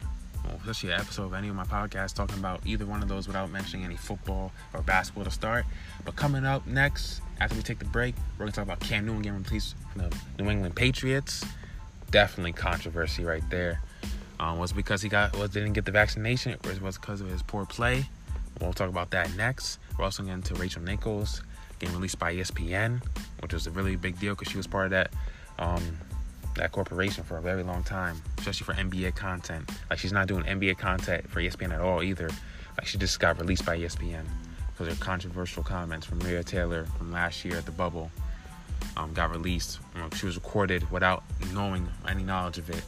[0.44, 3.26] well, especially an episode of any of my podcasts, talking about either one of those
[3.26, 5.64] without mentioning any football or basketball to start.
[6.04, 9.06] But coming up next, after we take the break, we're going to talk about Cam
[9.06, 11.42] Newton getting released from the New England Patriots.
[12.10, 13.80] Definitely controversy right there.
[14.40, 17.42] Um, was because he got was didn't get the vaccination, or was because of his
[17.42, 18.04] poor play?
[18.60, 19.78] We'll talk about that next.
[19.98, 21.42] We're also getting to Rachel Nichols
[21.78, 23.00] getting released by ESPN,
[23.40, 25.12] which was a really big deal because she was part of that
[25.58, 25.82] um,
[26.54, 29.70] that corporation for a very long time, especially for NBA content.
[29.90, 32.28] Like she's not doing NBA content for ESPN at all either.
[32.76, 34.24] Like she just got released by ESPN
[34.72, 38.10] because of controversial comments from Maria Taylor from last year at the bubble.
[38.96, 39.80] Um, got released.
[40.14, 42.82] She was recorded without knowing any knowledge of it.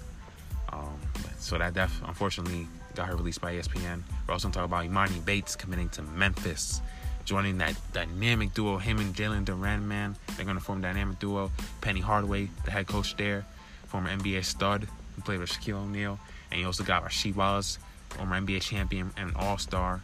[0.72, 1.00] Um,
[1.38, 4.02] so that def unfortunately got her released by ESPN.
[4.26, 6.80] We're also talking about Emoni Bates committing to Memphis,
[7.24, 8.78] joining that dynamic duo.
[8.78, 11.50] Him and Jalen Duren, man, they're gonna form dynamic duo.
[11.80, 13.44] Penny Hardaway, the head coach there,
[13.86, 16.18] former NBA stud who played with Shaquille O'Neal,
[16.50, 17.78] and you also got Rasheed Wallace,
[18.10, 20.00] former NBA champion and All Star,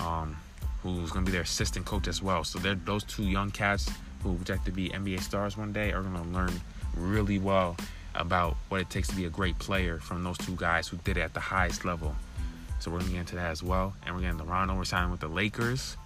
[0.00, 0.36] um,
[0.82, 2.44] who's gonna be their assistant coach as well.
[2.44, 3.90] So they're those two young cats
[4.22, 6.60] who project to be NBA stars one day are gonna learn
[6.96, 7.76] really well
[8.14, 11.16] about what it takes to be a great player from those two guys who did
[11.16, 12.14] it at the highest level.
[12.78, 13.94] So we're gonna get into that as well.
[14.04, 15.96] And we're getting the Rondo resigning with the Lakers,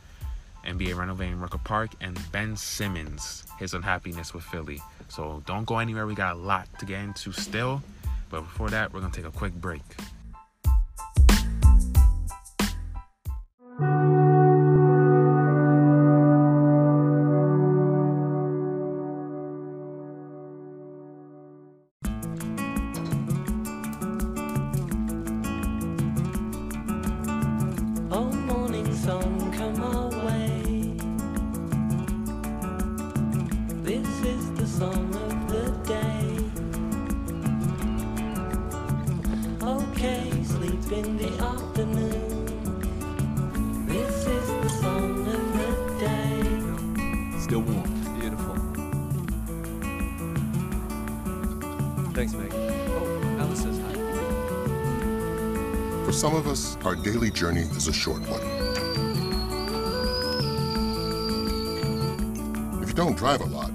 [0.68, 4.80] NBA renovating Rucker Park, and Ben Simmons, his unhappiness with Philly.
[5.08, 6.06] So don't go anywhere.
[6.06, 7.82] We got a lot to get into still.
[8.30, 9.82] But before that, we're gonna take a quick break.
[58.08, 58.42] Short one.
[62.82, 63.70] If you don't drive a lot,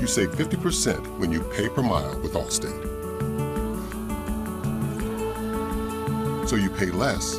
[0.00, 2.90] you save 50% when you pay per mile with Allstate.
[6.48, 7.38] So you pay less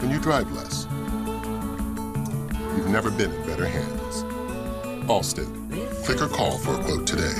[0.00, 0.86] when you drive less.
[2.76, 4.22] You've never been in better hands.
[5.08, 5.56] Allstate.
[6.04, 7.34] Click or call for a quote today.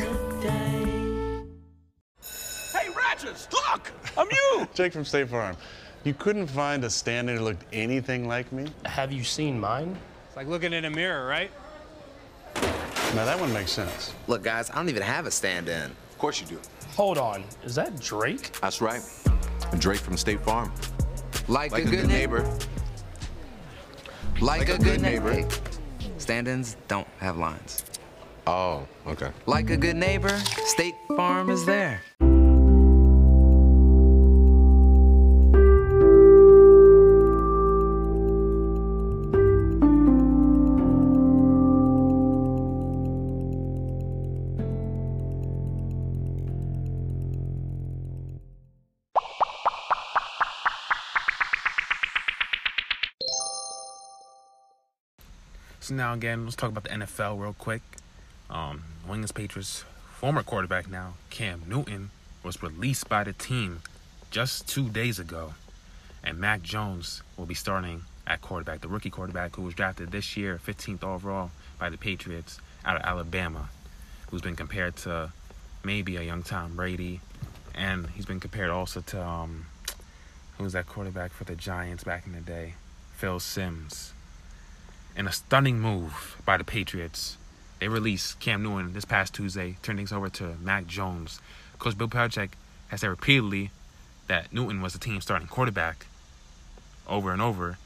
[2.73, 3.93] Hey, Ratchets, look!
[4.17, 4.67] I'm you!
[4.75, 5.57] Jake from State Farm.
[6.03, 8.67] You couldn't find a stand-in who looked anything like me?
[8.87, 9.99] Have you seen mine?
[10.29, 11.51] It's like looking in a mirror, right?
[12.55, 14.15] Now that one makes sense.
[14.27, 15.91] Look, guys, I don't even have a stand-in.
[15.91, 16.59] Of course you do.
[16.97, 17.45] Hold on.
[17.65, 18.59] Is that Drake?
[18.61, 19.03] That's right.
[19.79, 20.73] Drake from State Farm.
[21.49, 22.51] Like, Like a, good, neighbor.
[24.41, 25.47] Like, a, good, neighbor.
[26.17, 27.85] Stand-ins don't have lines.
[28.47, 29.31] Oh, okay.
[29.45, 30.35] Like a good neighbor,
[30.65, 32.01] State Farm is there.
[55.91, 57.83] Now again, let's talk about the NFL real quick.
[58.49, 62.11] Um, New England's Patriots former quarterback now, Cam Newton,
[62.45, 63.83] was released by the team
[64.31, 65.55] just two days ago,
[66.23, 70.37] and Mac Jones will be starting at quarterback, the rookie quarterback who was drafted this
[70.37, 73.69] year, 15th overall by the Patriots out of Alabama,
[74.31, 75.33] who's been compared to
[75.83, 77.21] maybe a young Tom Brady,
[77.75, 79.67] and he's been compared also to um,
[80.57, 82.75] who was that quarterback for the Giants back in the day,
[83.17, 84.13] Phil Simms.
[85.17, 87.37] In a stunning move by the Patriots,
[87.79, 91.41] they released Cam Newton this past Tuesday, turned things over to Mac Jones.
[91.79, 92.51] Coach Bill Belichick
[92.89, 93.71] has said repeatedly
[94.29, 96.07] that Newton was the team's starting quarterback
[97.09, 97.79] over and over,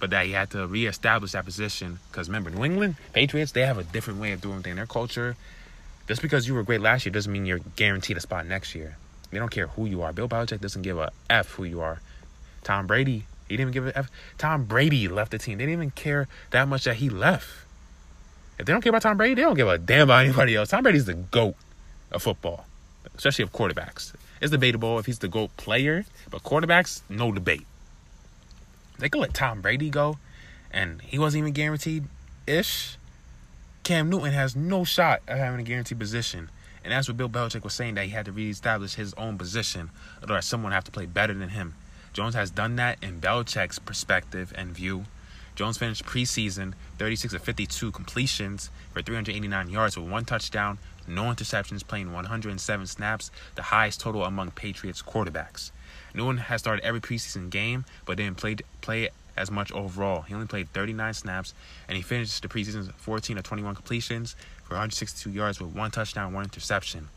[0.00, 3.78] but that he had to reestablish that position because remember, New England Patriots, they have
[3.78, 4.76] a different way of doing things.
[4.76, 5.36] Their culture,
[6.08, 8.96] just because you were great last year doesn't mean you're guaranteed a spot next year.
[9.30, 10.12] They don't care who you are.
[10.12, 12.00] Bill Belichick doesn't give a f who you are.
[12.64, 14.10] Tom Brady, he didn't even give a f.
[14.36, 15.58] Tom Brady left the team.
[15.58, 17.48] They didn't even care that much that he left.
[18.58, 20.70] If they don't care about Tom Brady, they don't give a damn about anybody else.
[20.70, 21.54] Tom Brady's the goat
[22.10, 22.66] of football,
[23.16, 24.12] especially of quarterbacks.
[24.40, 27.66] It's debatable if he's the GOAT player, but quarterbacks, no debate.
[28.98, 30.18] They could let Tom Brady go,
[30.70, 32.04] and he wasn't even guaranteed
[32.46, 32.96] ish.
[33.84, 36.50] Cam Newton has no shot at having a guaranteed position.
[36.84, 39.90] And that's what Bill Belichick was saying that he had to reestablish his own position,
[40.22, 41.74] otherwise someone have to play better than him.
[42.18, 45.04] Jones has done that in Belichick's perspective and view.
[45.54, 51.86] Jones finished preseason 36 of 52 completions for 389 yards with one touchdown, no interceptions,
[51.86, 55.70] playing 107 snaps, the highest total among Patriots quarterbacks.
[56.12, 60.22] Newton has started every preseason game, but didn't play play as much overall.
[60.22, 61.54] He only played 39 snaps,
[61.86, 66.32] and he finished the preseason 14 of 21 completions for 162 yards with one touchdown,
[66.32, 67.10] one interception.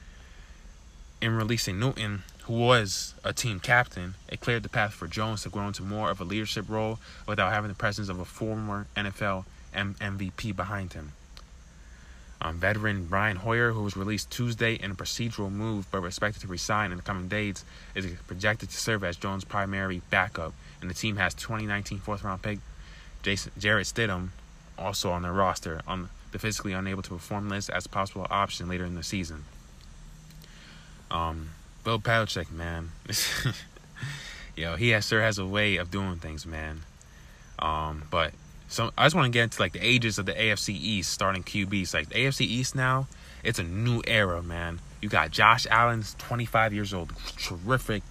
[1.23, 5.49] In releasing Newton, who was a team captain, it cleared the path for Jones to
[5.49, 9.45] grow into more of a leadership role without having the presence of a former NFL
[9.73, 11.13] M- MVP behind him.
[12.41, 16.47] Um, veteran Brian Hoyer, who was released Tuesday in a procedural move but expected to
[16.47, 20.53] resign in the coming days, is projected to serve as Jones' primary backup.
[20.81, 22.57] And the team has 2019 fourth round pick
[23.21, 24.29] Jason Stidham
[24.77, 28.67] also on their roster on the physically unable to perform list as a possible option
[28.67, 29.45] later in the season.
[31.11, 31.49] Um,
[31.83, 32.91] Bill Belichick, man,
[34.55, 36.81] yo, he has sure has a way of doing things, man.
[37.59, 38.33] Um, but
[38.67, 41.43] so I just want to get into like the ages of the AFC East starting
[41.43, 41.93] QBs.
[41.93, 43.07] Like the AFC East now,
[43.43, 44.79] it's a new era, man.
[45.01, 48.03] You got Josh Allen's 25 years old, terrific,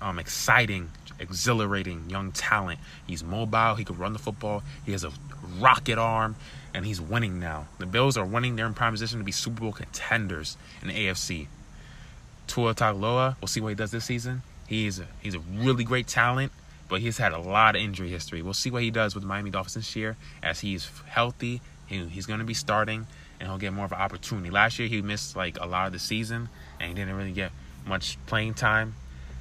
[0.00, 2.78] um, exciting, exhilarating young talent.
[3.06, 3.74] He's mobile.
[3.74, 4.62] He can run the football.
[4.84, 5.12] He has a
[5.58, 6.36] rocket arm,
[6.74, 7.66] and he's winning now.
[7.78, 8.56] The Bills are winning.
[8.56, 11.46] They're in prime position to be Super Bowl contenders in the AFC.
[12.52, 14.42] Tua Tagovailoa, we'll see what he does this season.
[14.68, 16.52] He's a, he's a really great talent
[16.92, 18.42] but he's had a lot of injury history.
[18.42, 21.62] We'll see what he does with the Miami Dolphins this year as he's healthy.
[21.86, 23.06] He, he's going to be starting
[23.40, 24.50] and he'll get more of an opportunity.
[24.50, 27.50] Last year he missed like a lot of the season and he didn't really get
[27.86, 28.94] much playing time.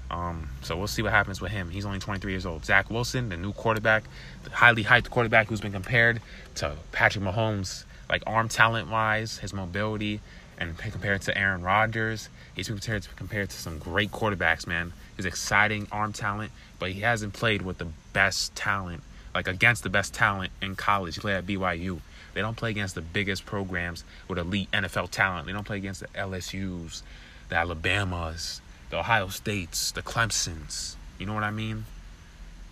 [0.09, 1.69] Um, so we'll see what happens with him.
[1.69, 2.63] He's only 23 years old.
[2.63, 4.05] Zach Wilson, the new quarterback,
[4.45, 6.21] the highly hyped quarterback who's been compared
[6.55, 10.21] to Patrick Mahomes, like arm talent wise, his mobility,
[10.57, 12.29] and compared to Aaron Rodgers.
[12.55, 14.93] He's been compared to, compared to some great quarterbacks, man.
[15.15, 19.89] He's exciting arm talent, but he hasn't played with the best talent, like against the
[19.89, 21.15] best talent in college.
[21.15, 21.99] He played at BYU.
[22.33, 25.47] They don't play against the biggest programs with elite NFL talent.
[25.47, 27.03] They don't play against the LSU's,
[27.49, 30.95] the Alabamas, the Ohio States, the Clemsons.
[31.19, 31.85] You know what I mean?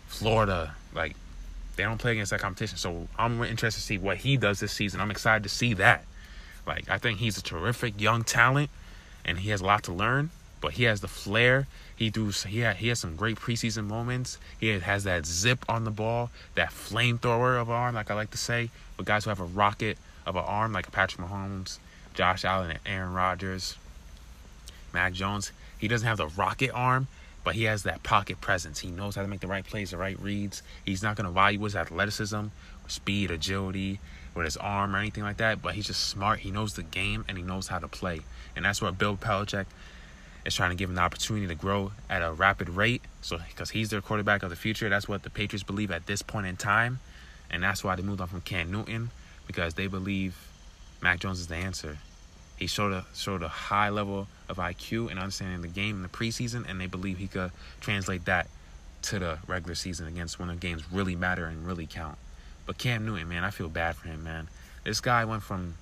[0.08, 1.16] Florida, like
[1.76, 2.78] they don't play against that competition.
[2.78, 5.02] So I'm interested to see what he does this season.
[5.02, 6.04] I'm excited to see that.
[6.66, 8.70] Like I think he's a terrific young talent,
[9.26, 10.32] and he has a lot to learn.
[10.62, 11.68] But he has the flair.
[11.96, 14.38] He do he had, he has some great preseason moments.
[14.60, 18.38] He has that zip on the ball, that flamethrower of arm, like I like to
[18.38, 18.70] say.
[18.98, 21.80] But guys who have a rocket of an arm, like Patrick Mahomes,
[22.14, 23.78] Josh Allen, and Aaron Rodgers,
[24.94, 25.52] Mac Jones.
[25.78, 27.08] He doesn't have the rocket arm,
[27.44, 28.80] but he has that pocket presence.
[28.80, 30.62] He knows how to make the right plays, the right reads.
[30.86, 32.48] He's not going to value his athleticism,
[32.88, 34.00] speed, agility,
[34.40, 35.62] with his arm or anything like that.
[35.62, 36.40] But he's just smart.
[36.40, 38.22] He knows the game and he knows how to play.
[38.56, 39.66] And that's what Bill Belichick
[40.46, 43.02] is trying to give him the opportunity to grow at a rapid rate.
[43.22, 46.22] So because he's their quarterback of the future, that's what the Patriots believe at this
[46.22, 47.00] point in time,
[47.52, 49.12] and that's why they moved on from Cam Newton
[49.46, 50.36] because they believe
[51.02, 51.98] Mac Jones is the answer.
[52.58, 56.10] He showed a showed a high level of IQ and understanding the game in the
[56.10, 58.48] preseason, and they believe he could translate that
[59.04, 62.18] to the regular season against when the games really matter and really count.
[62.70, 64.48] But Cam Newton, man, I feel bad for him, man.
[64.84, 65.74] This guy went from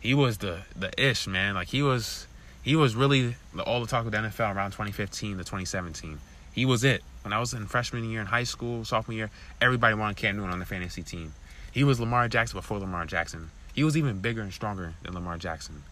[0.00, 2.26] he was the the ish man, like he was
[2.62, 6.18] he was really all the talk of the NFL around 2015 to 2017.
[6.52, 7.02] He was it.
[7.22, 9.30] When I was in freshman year in high school, sophomore year,
[9.62, 11.32] everybody wanted Cam Newton on the fantasy team.
[11.72, 13.48] He was Lamar Jackson before Lamar Jackson.
[13.72, 15.84] He was even bigger and stronger than Lamar Jackson.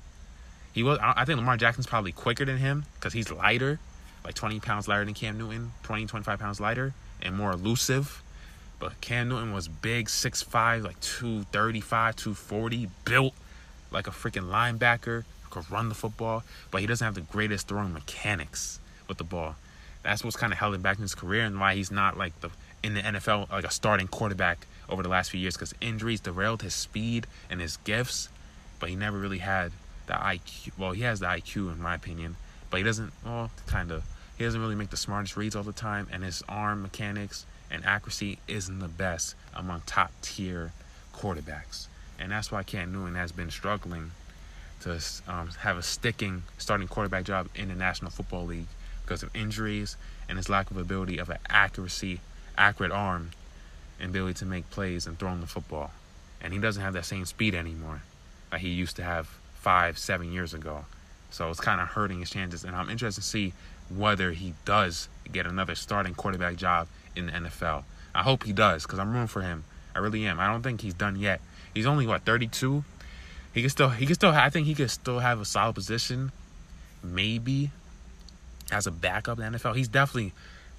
[0.74, 0.98] He was.
[1.00, 3.78] I think Lamar Jackson's probably quicker than him because he's lighter,
[4.26, 6.92] like 20 pounds lighter than Cam Newton, 20, 25 pounds lighter,
[7.22, 8.20] and more elusive.
[8.84, 13.32] But Cam Newton was big, 6'5", like 235, 240, built
[13.90, 17.94] like a freaking linebacker could run the football, but he doesn't have the greatest throwing
[17.94, 18.78] mechanics
[19.08, 19.56] with the ball.
[20.02, 22.38] That's what's kind of held him back in his career and why he's not like
[22.42, 22.50] the
[22.82, 26.60] in the NFL like a starting quarterback over the last few years because injuries derailed
[26.60, 28.28] his speed and his gifts,
[28.80, 29.72] but he never really had
[30.08, 30.72] the IQ.
[30.76, 32.36] Well, he has the IQ in my opinion,
[32.68, 33.14] but he doesn't.
[33.24, 34.04] Well, kind of.
[34.36, 37.84] He doesn't really make the smartest reads all the time, and his arm mechanics and
[37.84, 40.72] accuracy isn't the best among top tier
[41.12, 41.88] quarterbacks.
[42.18, 44.12] And that's why Cam Newton has been struggling
[44.82, 48.68] to um, have a sticking starting quarterback job in the National Football League
[49.02, 49.96] because of injuries
[50.28, 52.20] and his lack of ability of an accuracy,
[52.56, 53.30] accurate arm,
[54.00, 55.90] and ability to make plays and throw the football.
[56.40, 58.02] And he doesn't have that same speed anymore
[58.50, 60.84] that he used to have five, seven years ago.
[61.30, 62.62] So it's kind of hurting his chances.
[62.62, 63.52] And I'm interested to see
[63.94, 66.86] whether he does get another starting quarterback job
[67.16, 67.84] in the NFL.
[68.14, 69.64] I hope he does because I'm rooting for him.
[69.94, 70.40] I really am.
[70.40, 71.40] I don't think he's done yet.
[71.72, 72.84] He's only what 32.
[73.52, 76.32] He can still he can still I think he could still have a solid position,
[77.02, 77.70] maybe
[78.72, 79.76] as a backup in the NFL.
[79.76, 80.32] He's definitely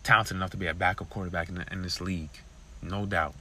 [0.04, 2.30] talented enough to be a backup quarterback in, the, in this league,
[2.82, 3.34] no doubt.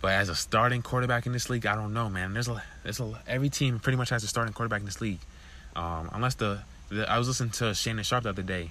[0.00, 2.32] But as a starting quarterback in this league, I don't know, man.
[2.34, 5.20] There's a there's a every team pretty much has a starting quarterback in this league,
[5.74, 6.60] um, unless the,
[6.90, 8.70] the, I was listening to Shannon Sharpe the other day,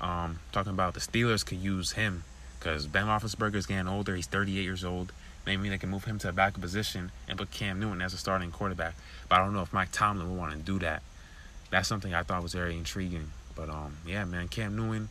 [0.00, 2.24] um, talking about the Steelers could use him
[2.58, 4.14] because Ben Roethlisberger is getting older.
[4.16, 5.12] He's 38 years old.
[5.46, 8.16] Maybe they can move him to a backup position and put Cam Newton as a
[8.16, 8.94] starting quarterback.
[9.28, 11.02] But I don't know if Mike Tomlin will want to do that.
[11.70, 13.32] That's something I thought was very intriguing.
[13.54, 15.08] But um, yeah, man, Cam Newton,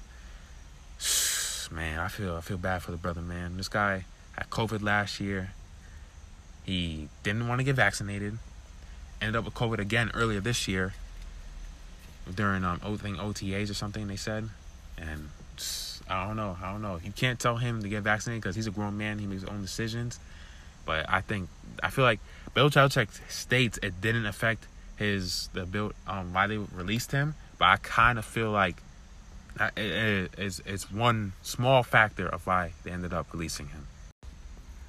[1.71, 3.57] man, I feel I feel bad for the brother, man.
[3.57, 5.51] This guy had COVID last year.
[6.63, 8.37] He didn't want to get vaccinated.
[9.21, 10.93] Ended up with COVID again earlier this year
[12.33, 14.49] during um think OTAs or something they said,
[14.97, 15.29] and
[16.09, 16.99] I don't know, I don't know.
[17.03, 19.19] You can't tell him to get vaccinated because he's a grown man.
[19.19, 20.19] He makes his own decisions.
[20.85, 21.49] But I think
[21.81, 22.19] I feel like
[22.53, 24.67] Bill Belichick states it didn't affect
[24.97, 28.75] his the build um why they released him, but I kind of feel like
[29.59, 33.87] it, it, it's it's one small factor of why they ended up releasing him.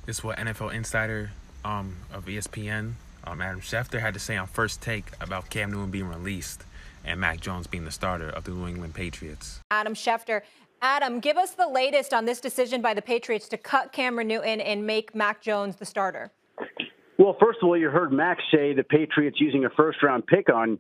[0.06, 1.30] This is what NFL Insider
[1.64, 2.92] um, of ESPN,
[3.26, 6.64] um, Adam Schefter, had to say on First Take about Cam Newton being released
[7.04, 9.60] and Mac Jones being the starter of the New England Patriots.
[9.70, 10.42] Adam Schefter.
[10.82, 14.60] Adam, give us the latest on this decision by the Patriots to cut Cameron Newton
[14.60, 16.30] and make Mac Jones the starter.
[17.18, 20.48] Well, first of all, you heard Mac say the Patriots using a first round pick
[20.48, 20.78] on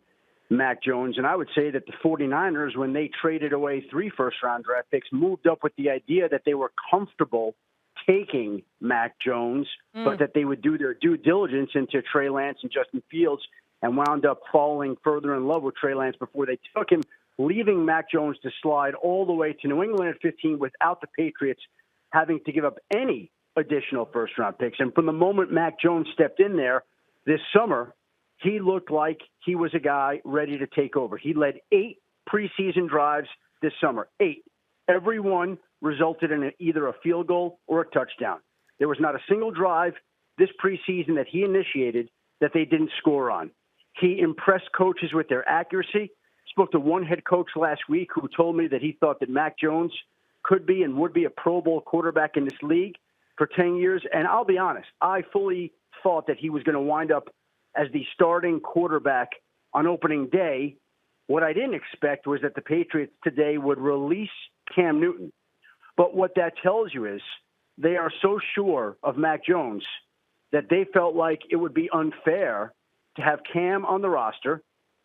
[0.50, 1.16] Mac Jones.
[1.16, 4.90] And I would say that the 49ers, when they traded away three first round draft
[4.90, 7.54] picks, moved up with the idea that they were comfortable
[8.06, 9.66] taking Mac Jones,
[9.96, 10.04] mm.
[10.04, 13.42] but that they would do their due diligence into Trey Lance and Justin Fields
[13.84, 17.02] and wound up falling further in love with Trey Lance before they took him,
[17.36, 21.06] leaving Mac Jones to slide all the way to New England at 15 without the
[21.08, 21.60] Patriots
[22.10, 24.80] having to give up any additional first round picks.
[24.80, 26.82] And from the moment Mac Jones stepped in there
[27.26, 27.94] this summer,
[28.38, 31.18] he looked like he was a guy ready to take over.
[31.18, 33.28] He led eight preseason drives
[33.60, 34.44] this summer, eight.
[34.88, 38.38] Every one resulted in either a field goal or a touchdown.
[38.78, 39.92] There was not a single drive
[40.38, 42.08] this preseason that he initiated
[42.40, 43.50] that they didn't score on.
[44.00, 46.10] He impressed coaches with their accuracy.
[46.48, 49.58] Spoke to one head coach last week who told me that he thought that Mac
[49.58, 49.92] Jones
[50.42, 52.96] could be and would be a Pro Bowl quarterback in this league
[53.36, 54.02] for 10 years.
[54.12, 55.72] And I'll be honest, I fully
[56.02, 57.28] thought that he was going to wind up
[57.76, 59.30] as the starting quarterback
[59.72, 60.76] on opening day.
[61.26, 64.28] What I didn't expect was that the Patriots today would release
[64.74, 65.32] Cam Newton.
[65.96, 67.22] But what that tells you is
[67.78, 69.84] they are so sure of Mac Jones
[70.52, 72.72] that they felt like it would be unfair
[73.16, 74.62] to have Cam on the roster.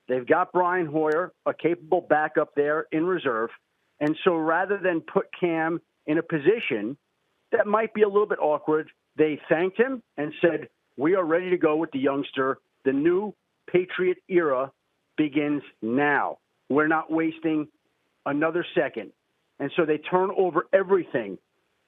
[0.07, 3.49] They've got Brian Hoyer, a capable backup there in reserve.
[3.99, 6.97] And so rather than put Cam in a position
[7.51, 11.49] that might be a little bit awkward, they thanked him and said, We are ready
[11.49, 12.59] to go with the youngster.
[12.85, 13.33] The new
[13.71, 14.71] Patriot era
[15.17, 16.39] begins now.
[16.69, 17.67] We're not wasting
[18.25, 19.11] another second.
[19.59, 21.37] And so they turn over everything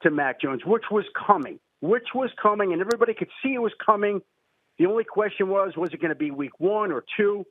[0.04, 3.74] to Mac Jones, which was coming, which was coming, and everybody could see it was
[3.84, 4.22] coming.
[4.82, 7.46] The only question was, was it going to be week one or two?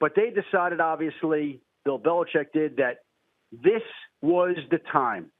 [0.00, 2.98] But they decided, obviously, Bill Belichick did, that
[3.50, 3.80] this
[4.20, 5.30] was the time.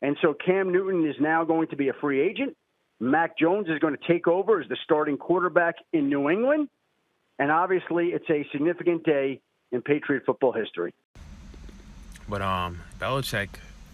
[0.00, 2.56] And so Cam Newton is now going to be a free agent.
[3.00, 6.70] Mac Jones is going to take over as the starting quarterback in New England.
[7.38, 10.94] And obviously, it's a significant day in Patriot football history.
[12.26, 13.50] But um, Belichick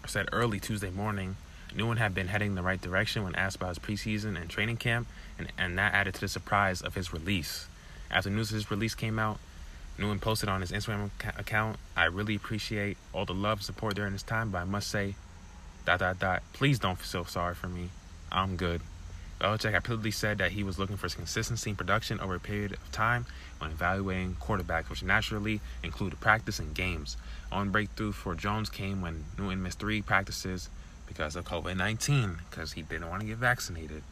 [0.07, 1.35] said early Tuesday morning
[1.75, 5.07] Newton had been heading the right direction when asked about his preseason and training camp,
[5.37, 7.67] and, and that added to the surprise of his release.
[8.09, 9.39] After news of his release came out,
[9.97, 14.13] Newton posted on his Instagram account, I really appreciate all the love and support during
[14.13, 15.15] this time, but I must say,
[15.85, 17.89] dot, dot, dot, please don't feel sorry for me.
[18.31, 18.81] I'm good.
[19.39, 22.91] Belichick repeatedly said that he was looking for consistency in production over a period of
[22.91, 23.25] time
[23.59, 27.17] when evaluating quarterbacks, which naturally included practice and games.
[27.51, 30.69] On breakthrough for Jones came when Newton missed three practices
[31.07, 34.03] because of COVID 19, because he didn't want to get vaccinated.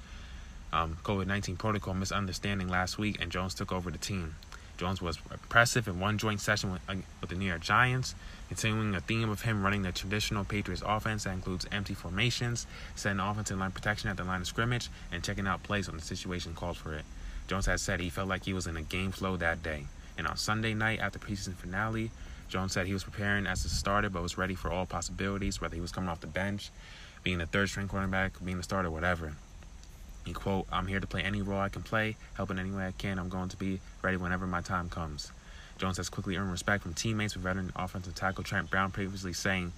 [0.72, 4.36] Um, COVID 19 protocol misunderstanding last week, and Jones took over the team.
[4.78, 8.16] Jones was impressive in one joint session with, uh, with, the New York Giants,
[8.48, 12.66] continuing a theme of him running the traditional Patriots offense that includes empty formations,
[12.96, 16.04] setting offensive line protection at the line of scrimmage, and checking out plays when the
[16.04, 17.06] situation called for it.
[17.48, 19.86] Jones has said he felt like he was in a game flow that day.
[20.18, 22.10] And on Sunday night after preseason finale,
[22.54, 25.74] Jones said he was preparing as a starter, but was ready for all possibilities, whether
[25.74, 26.70] he was coming off the bench,
[27.24, 29.34] being the third string quarterback, being the starter, whatever.
[30.24, 32.91] He quote, I'm here to play any role I can play, helping any way I
[32.91, 33.18] can.
[33.18, 35.32] I'm going to be ready whenever my time comes.
[35.80, 39.74] Jones has quickly earned respect from teammates with veteran offensive tackle Trent Brown previously saying,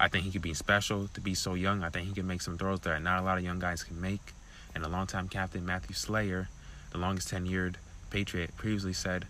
[0.00, 1.84] I think he could be special to be so young.
[1.84, 4.00] I think he can make some throws that not a lot of young guys can
[4.00, 4.32] make.
[4.74, 6.48] And the longtime captain Matthew Slater,
[6.90, 7.74] the longest tenured
[8.08, 9.26] Patriot, previously said,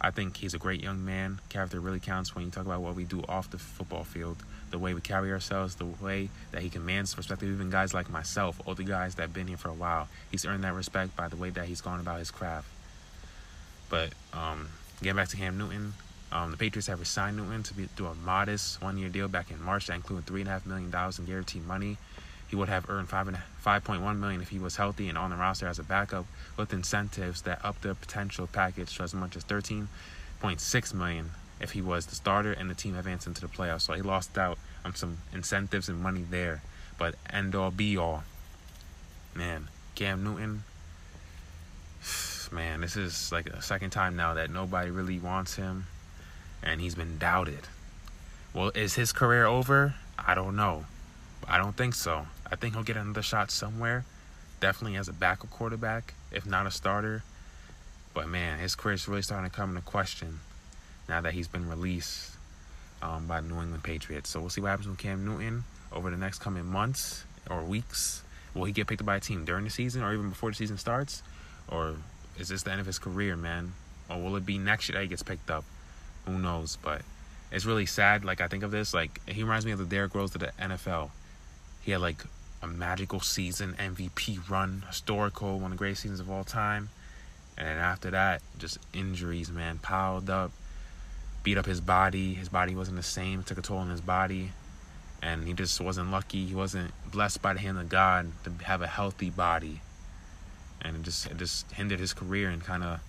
[0.00, 1.40] I think he's a great young man.
[1.48, 4.36] Character really counts when you talk about what we do off the football field,
[4.70, 7.42] the way we carry ourselves, the way that he commands respect.
[7.42, 10.62] Even guys like myself, older guys that have been here for a while, he's earned
[10.62, 12.68] that respect by the way that he's gone about his craft.
[13.90, 14.68] But um,
[15.02, 15.94] getting back to Cam Newton,
[16.30, 19.86] um, the Patriots have resigned Newton to do a modest one-year deal back in March
[19.86, 21.96] that included three and a half million dollars in guaranteed money.
[22.48, 23.38] He would have earned five and
[23.68, 26.24] 5.1 million if he was healthy and on the roster as a backup,
[26.56, 31.82] with incentives that up the potential package to as much as 13.6 million if he
[31.82, 33.82] was the starter and the team advanced into the playoffs.
[33.82, 34.56] So he lost out
[34.86, 36.62] on some incentives and money there.
[36.98, 38.24] But end all be all,
[39.34, 40.64] man, Cam Newton,
[42.50, 45.88] man, this is like a second time now that nobody really wants him,
[46.62, 47.68] and he's been doubted.
[48.54, 49.94] Well, is his career over?
[50.18, 50.86] I don't know.
[51.48, 52.26] I don't think so.
[52.50, 54.04] I think he'll get another shot somewhere.
[54.60, 57.22] Definitely as a backup quarterback, if not a starter.
[58.12, 60.40] But man, his career is really starting to come into question
[61.08, 62.32] now that he's been released
[63.00, 64.28] um, by the New England Patriots.
[64.28, 68.22] So we'll see what happens with Cam Newton over the next coming months or weeks.
[68.54, 70.56] Will he get picked up by a team during the season or even before the
[70.56, 71.22] season starts?
[71.68, 71.94] Or
[72.38, 73.72] is this the end of his career, man?
[74.10, 75.64] Or will it be next year that he gets picked up?
[76.26, 76.76] Who knows?
[76.82, 77.02] But
[77.50, 78.24] it's really sad.
[78.24, 80.52] Like I think of this, like he reminds me of the Derrick Rose to the
[80.60, 81.10] NFL.
[81.88, 82.22] He had like
[82.60, 86.90] a magical season, MVP run, historical, one of the greatest seasons of all time.
[87.56, 90.50] And after that, just injuries, man, piled up,
[91.42, 92.34] beat up his body.
[92.34, 94.50] His body wasn't the same, took a toll on his body.
[95.22, 96.44] And he just wasn't lucky.
[96.44, 99.80] He wasn't blessed by the hand of God to have a healthy body.
[100.82, 103.00] And it just it just hindered his career and kind of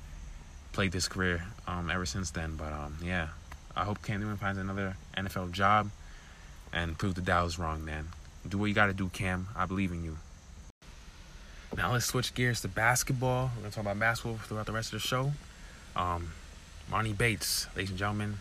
[0.71, 2.55] played his career um, ever since then.
[2.55, 3.27] But um, yeah,
[3.75, 5.89] I hope Cam Newton finds another NFL job
[6.71, 8.07] and prove the Dows wrong, man.
[8.49, 9.47] Do what you got to do, Cam.
[9.55, 10.17] I believe in you.
[11.77, 13.51] Now let's switch gears to basketball.
[13.55, 15.31] We're gonna talk about basketball throughout the rest of the show.
[15.95, 16.31] Um,
[16.89, 18.39] Emoni Bates, ladies and gentlemen.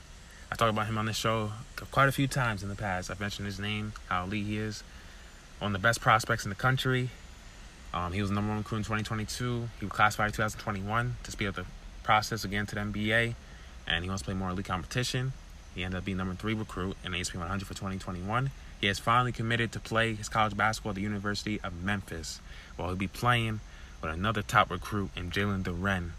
[0.51, 1.53] I talked about him on this show
[1.91, 3.11] quite a few times in the past.
[3.11, 4.83] I've mentioned his name, how elite he is.
[5.59, 7.11] One of the best prospects in the country.
[7.93, 9.69] Um, he was number one recruit in 2022.
[9.79, 11.67] He was classified in 2021 to speed up the
[12.03, 13.35] process again to the NBA,
[13.87, 15.35] and he wants to play more elite competition.
[15.75, 18.51] He ended up being number three recruit in the ASP 100 for 2021.
[18.81, 22.41] He has finally committed to play his college basketball at the University of Memphis,
[22.77, 23.61] while he'll be playing
[24.03, 26.11] with another top recruit in Jalen Duren.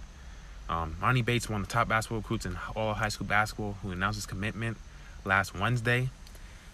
[0.69, 3.91] Um, Emoni Bates, one of the top basketball recruits in all high school basketball, who
[3.91, 4.77] announced his commitment
[5.25, 6.09] last Wednesday,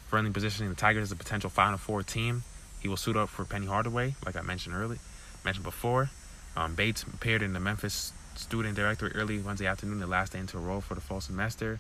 [0.10, 2.44] firmly positioning the Tigers as a potential Final Four team.
[2.82, 5.00] He will suit up for Penny Hardaway, like I mentioned earlier,
[5.44, 6.10] mentioned before.
[6.58, 10.58] Um, Bates appeared in the Memphis Student Directory early Wednesday afternoon, the last day into
[10.58, 11.80] a role for the fall semester.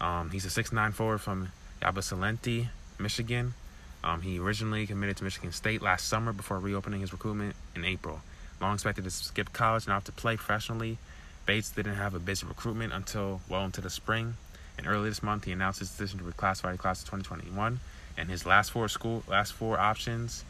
[0.00, 1.52] Um, he's a 6'9 forward from
[1.82, 2.68] Ypsilanti,
[3.00, 3.54] Michigan.
[4.02, 8.20] Um, he originally committed to Michigan State last summer before reopening his recruitment in April.
[8.60, 10.98] Long expected to skip college and opt to play professionally.
[11.46, 14.36] Bates didn't have a busy recruitment until well into the spring.
[14.78, 17.80] And early this month, he announced his decision to reclassify the class of 2021.
[18.16, 20.44] And his last four school, last four options,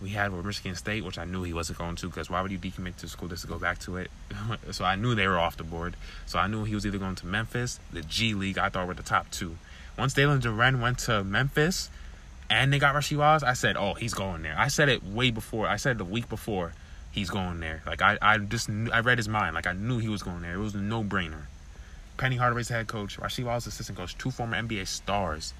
[0.00, 2.50] we had were Michigan State, which I knew he wasn't going to, because why would
[2.50, 4.10] you decommit to school just to go back to it?
[4.70, 5.96] so I knew they were off the board.
[6.26, 8.58] So I knew he was either going to Memphis, the G League.
[8.58, 9.56] I thought were the top two.
[9.98, 11.90] Once Jalen Duren went to Memphis,
[12.50, 15.30] and they got Rasheed Wallace, I said, "Oh, he's going there." I said it way
[15.30, 15.66] before.
[15.66, 16.72] I said the week before
[17.10, 17.82] he's going there.
[17.86, 19.54] Like I, I just knew, I read his mind.
[19.54, 20.54] Like I knew he was going there.
[20.54, 21.46] It was a no brainer.
[22.18, 25.52] Penny Hardaway's head coach, Rasheed Wallace assistant coach, two former NBA stars,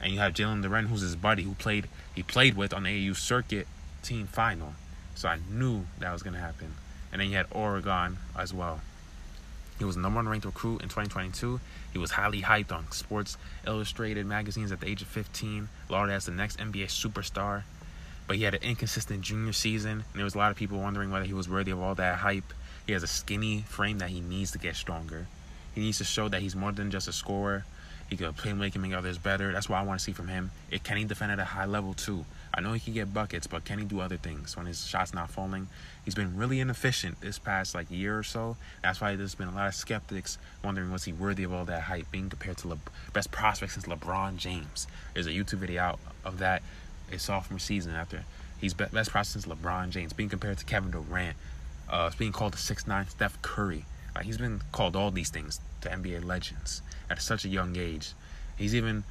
[0.00, 3.08] and you have Jalen Duren, who's his buddy, who played he played with on the
[3.08, 3.66] AU circuit
[4.02, 4.74] team final.
[5.14, 6.74] So I knew that was gonna happen.
[7.12, 8.80] And then you had Oregon as well.
[9.78, 11.60] He was number one ranked recruit in 2022.
[11.92, 16.26] He was highly hyped on Sports Illustrated magazines at the age of 15, lauded as
[16.26, 17.62] the next NBA superstar.
[18.26, 21.10] But he had an inconsistent junior season, and there was a lot of people wondering
[21.10, 22.52] whether he was worthy of all that hype.
[22.86, 25.26] He has a skinny frame that he needs to get stronger.
[25.74, 27.64] He needs to show that he's more than just a scorer.
[28.08, 29.52] He could play making make others better.
[29.52, 30.50] That's what I want to see from him.
[30.70, 32.24] It can he defend at a high level too?
[32.54, 35.12] I know he can get buckets, but can he do other things when his shot's
[35.12, 35.68] not falling?
[36.06, 38.56] He's been really inefficient this past like year or so.
[38.82, 41.82] That's why there's been a lot of skeptics wondering was he worthy of all that
[41.82, 42.78] hype, being compared to the
[43.12, 44.86] best prospect since LeBron James.
[45.12, 46.62] There's a YouTube video out of that
[47.10, 48.24] his sophomore season after
[48.58, 51.36] he's best prospect since LeBron James, being compared to Kevin Durant.
[51.90, 53.84] Uh, it's being called the six nine Steph Curry.
[54.14, 58.12] Like he's been called all these things to NBA legends at such a young age.
[58.56, 59.04] He's even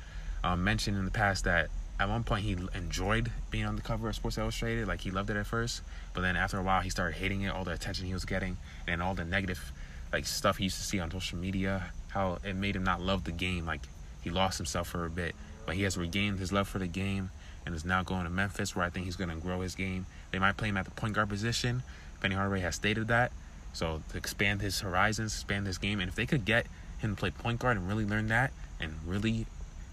[0.44, 4.08] um, mentioned in the past that at one point he enjoyed being on the cover
[4.10, 4.88] of Sports Illustrated.
[4.88, 5.82] Like he loved it at first,
[6.14, 7.50] but then after a while he started hating it.
[7.50, 8.58] All the attention he was getting
[8.88, 9.72] and all the negative
[10.12, 11.92] like stuff he used to see on social media.
[12.10, 13.66] How it made him not love the game.
[13.66, 13.82] Like
[14.22, 17.32] he lost himself for a bit, but he has regained his love for the game
[17.66, 20.06] and is now going to Memphis, where I think he's going to grow his game.
[20.32, 21.84] They might play him at the point guard position.
[22.22, 23.32] Penny Hardaway has stated that.
[23.78, 26.66] So to expand his horizons, expand his game, and if they could get
[26.98, 29.46] him to play point guard and really learn that and really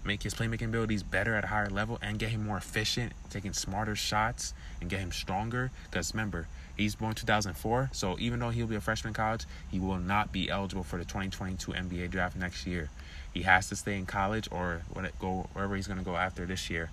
[0.03, 3.53] make his playmaking abilities better at a higher level and get him more efficient, taking
[3.53, 5.69] smarter shots and get him stronger.
[5.87, 9.79] Because remember, he's born 2004, so even though he'll be a freshman in college, he
[9.79, 12.89] will not be eligible for the 2022 NBA draft next year.
[13.35, 14.81] He has to stay in college or
[15.19, 16.89] go wherever he's going to go after this year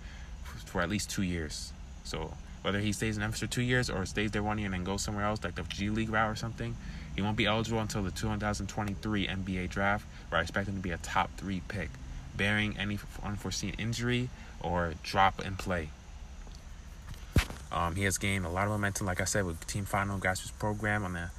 [0.67, 1.73] for at least two years.
[2.05, 4.75] So whether he stays in Memphis for two years or stays there one year and
[4.75, 6.77] then goes somewhere else, like the G League route or something,
[7.15, 10.91] he won't be eligible until the 2023 NBA draft, where I expect him to be
[10.91, 11.91] a top three pick
[12.37, 15.91] bearing any unforeseen injury or drop in play.
[17.71, 20.57] Um, he has gained a lot of momentum, like I said, with Team Final grassroots
[20.59, 21.31] program on the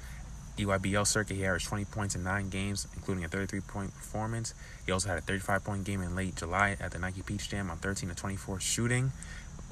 [0.58, 1.34] EYBL circuit.
[1.34, 4.54] He averaged 20 points in nine games, including a 33 point performance.
[4.84, 7.70] He also had a 35 point game in late July at the Nike Peach Jam
[7.70, 9.12] on 13 to 24 shooting,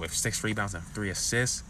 [0.02, 1.62] with six rebounds and three assists.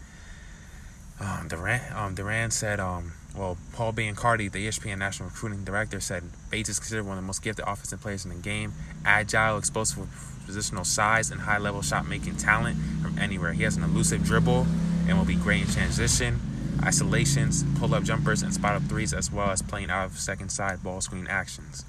[1.21, 6.23] Um, Durant, um, Durant said, um, well, Paul Biancardi, the ESPN national recruiting director, said
[6.49, 8.73] Bates is considered one of the most gifted offensive players in the game.
[9.05, 10.09] Agile, explosive with
[10.47, 13.53] positional size, and high level shot making talent from anywhere.
[13.53, 14.65] He has an elusive dribble
[15.07, 16.41] and will be great in transition,
[16.83, 20.49] isolations, pull up jumpers, and spot up threes, as well as playing out of second
[20.49, 21.85] side ball screen actions.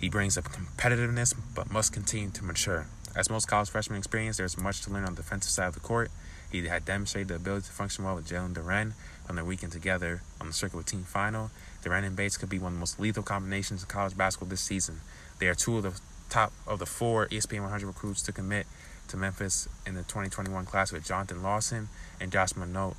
[0.00, 2.86] He brings up competitiveness, but must continue to mature.
[3.14, 5.80] As most college freshmen experience, there's much to learn on the defensive side of the
[5.80, 6.10] court.
[6.50, 8.92] He had demonstrated the ability to function well with Jalen Duren
[9.28, 11.50] on their weekend together on the circuit team final.
[11.84, 14.62] Duren and Bates could be one of the most lethal combinations in college basketball this
[14.62, 15.00] season.
[15.38, 16.00] They are two of the
[16.30, 18.66] top of the four ESPN 100 recruits to commit
[19.08, 21.88] to Memphis in the 2021 class with Jonathan Lawson
[22.18, 22.94] and Josh Minott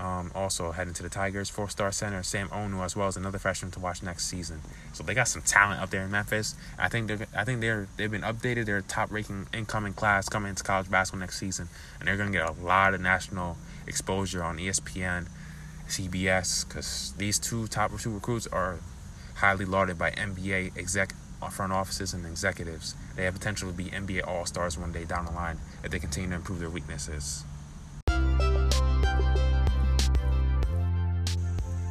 [0.00, 1.50] um, also heading to the Tigers.
[1.50, 4.60] Four star center Sam Onu as well as another freshman to watch next season.
[4.92, 6.54] So they got some talent up there in Memphis.
[6.78, 8.64] I think they're I think they're they've been updated.
[8.64, 12.48] They're top ranking incoming class coming into college basketball next season, and they're gonna get
[12.48, 15.28] a lot of national exposure on ESPN,
[15.86, 18.78] CBS, because these two top two recruits are
[19.36, 21.14] highly lauded by NBA exec
[21.48, 22.94] front offices and executives.
[23.16, 25.98] They have potential to be NBA All Stars one day down the line if they
[25.98, 27.44] continue to improve their weaknesses.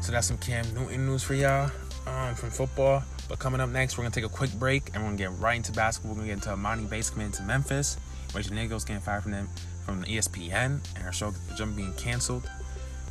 [0.01, 1.69] So that's some Cam Newton news for y'all
[2.07, 3.03] um, from football.
[3.27, 5.57] But coming up next, we're gonna take a quick break and we're gonna get right
[5.57, 6.13] into basketball.
[6.13, 7.97] We're gonna get into Emoni Bates coming into Memphis.
[8.33, 9.47] Rachel Nichols getting fired from them
[9.85, 12.49] from the ESPN and her show The Jump being canceled.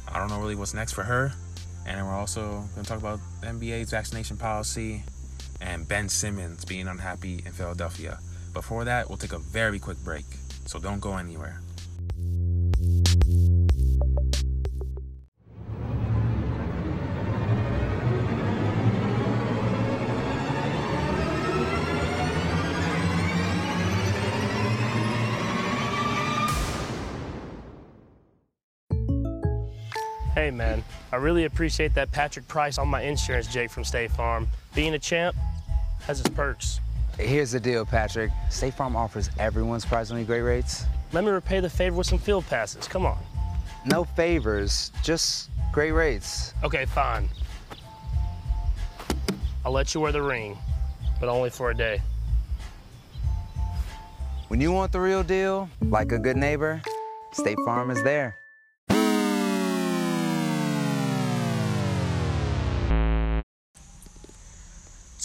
[0.08, 1.32] I don't know really what's next for her.
[1.86, 5.02] And we're also gonna talk about NBA's vaccination policy
[5.60, 8.18] and Ben Simmons being unhappy in Philadelphia.
[8.54, 10.24] Before that, we'll take a very quick break.
[10.66, 11.60] So don't go anywhere.
[30.38, 34.46] Hey man, I really appreciate that Patrick Price on my insurance, Jake from State Farm.
[34.72, 35.34] Being a champ
[36.02, 36.78] has its perks.
[37.18, 38.30] Here's the deal, Patrick.
[38.48, 40.84] State Farm offers everyone surprisingly great rates.
[41.10, 42.86] Let me repay the favor with some field passes.
[42.86, 43.18] Come on.
[43.84, 46.54] No favors, just great rates.
[46.62, 47.28] Okay, fine.
[49.66, 50.56] I'll let you wear the ring,
[51.18, 52.00] but only for a day.
[54.46, 56.80] When you want the real deal, like a good neighbor,
[57.32, 58.38] State Farm is there.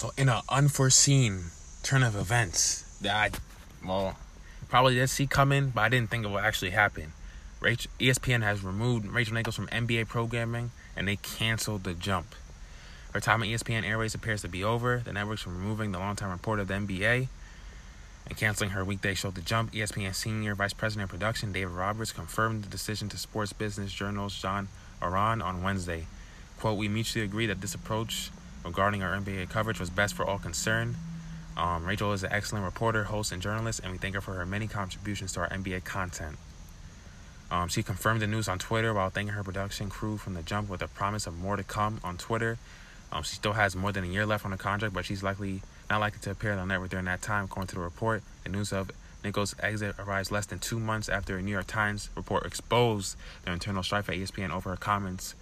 [0.04, 1.46] So in an unforeseen
[1.82, 4.18] turn of events that I, well,
[4.68, 7.14] probably did see coming, but I didn't think it would actually happen.
[7.62, 12.36] Rachel, ESPN has removed Rachel Nichols from NBA programming, and they canceled the jump.
[13.14, 15.02] Her time at ESPN Airways appears to be over.
[15.06, 17.30] The network's removing the longtime reporter of the NBA
[18.28, 19.72] and canceling her weekday show The Jump.
[19.72, 24.38] ESPN Senior Vice President of Production David Roberts confirmed the decision to Sports Business Journal's
[24.38, 24.68] John
[25.02, 26.08] Ourand on Wednesday.
[26.60, 28.32] Quote, we mutually agree that this approach
[28.64, 30.96] regarding our NBA coverage was best for all concerned.
[31.56, 34.46] Um, Rachel is an excellent reporter, host, and journalist, and we thank her for her
[34.46, 36.38] many contributions to our NBA content.
[37.52, 40.70] Um, she confirmed the news on Twitter while thanking her production crew from the jump
[40.70, 42.58] with a promise of more to come on Twitter.
[43.12, 45.62] Um, she still has more than a year left on the contract, but she's likely
[45.90, 48.24] not likely to appear on the network during that time, according to the report.
[48.44, 48.90] The news of
[49.24, 53.52] Nichols' exit arrives less than two months after a New York Times report exposed the
[53.52, 55.36] internal strife at ESPN over her comments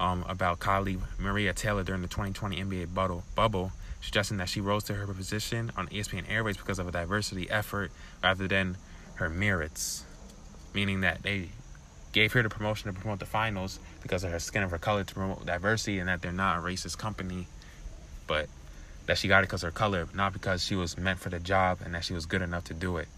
[0.00, 4.84] um, about colleague Maria Taylor during the 2020 NBA bubble, bubble, suggesting that she rose
[4.84, 7.90] to her position on ESPN Airways because of a diversity effort
[8.22, 8.76] rather than
[9.14, 10.04] her merits,
[10.74, 11.48] meaning that they
[12.12, 15.04] gave her the promotion to promote the finals because of her skin of her color
[15.04, 17.46] to promote diversity and that they're not a racist company,
[18.26, 18.48] but
[19.06, 21.40] that she got it because of her color, not because she was meant for the
[21.40, 23.08] job and that she was good enough to do it.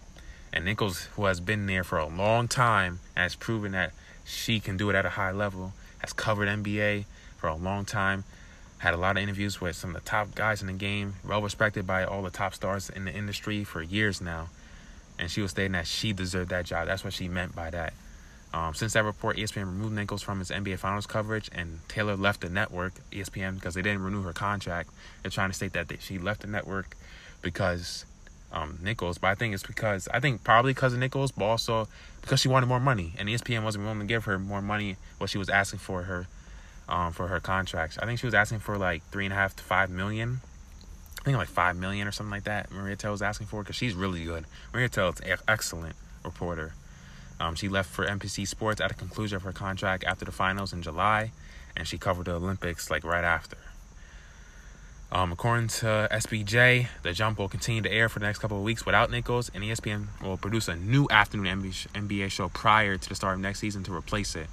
[0.51, 3.93] And Nichols, who has been there for a long time has proven that
[4.25, 5.73] she can do it at a high level,
[6.07, 7.03] has covered NBA
[7.35, 8.23] for a long time,
[8.77, 11.41] had a lot of interviews with some of the top guys in the game, well
[11.41, 14.47] respected by all the top stars in the industry for years now.
[15.19, 16.87] And she was stating that she deserved that job.
[16.87, 17.93] That's what she meant by that.
[18.53, 22.41] Um, since that report, ESPN removed Nichols from his NBA Finals coverage, and Taylor left
[22.41, 24.89] the network, ESPN, because they didn't renew her contract.
[25.21, 26.95] They're trying to state that they, she left the network
[27.41, 28.05] because
[28.51, 31.87] um, Nichols, but I think it's because I think probably because of Nichols, but also
[32.21, 35.29] because she wanted more money, and ESPN wasn't willing to give her more money what
[35.29, 36.27] she was asking for her
[36.89, 37.97] um, for her contracts.
[37.97, 40.39] I think she was asking for like three and a half to five million.
[41.21, 42.71] I think like five million or something like that.
[42.71, 44.45] Maria Taylor was asking for because she's really good.
[44.73, 46.73] Maria Taylor is an excellent reporter.
[47.39, 50.73] Um, she left for NBC Sports at the conclusion of her contract after the finals
[50.73, 51.31] in July,
[51.75, 53.57] and she covered the Olympics like right after.
[55.09, 58.63] Um, according to SBJ, the jump will continue to air for the next couple of
[58.63, 63.15] weeks without Nichols, and ESPN will produce a new afternoon NBA show prior to the
[63.15, 64.47] start of next season to replace it.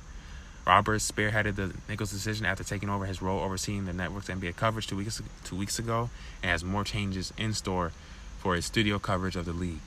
[0.65, 4.87] Roberts spearheaded the Nichols decision after taking over his role overseeing the network's NBA coverage
[4.87, 6.09] two weeks two weeks ago,
[6.41, 7.91] and has more changes in store
[8.39, 9.81] for his studio coverage of the league.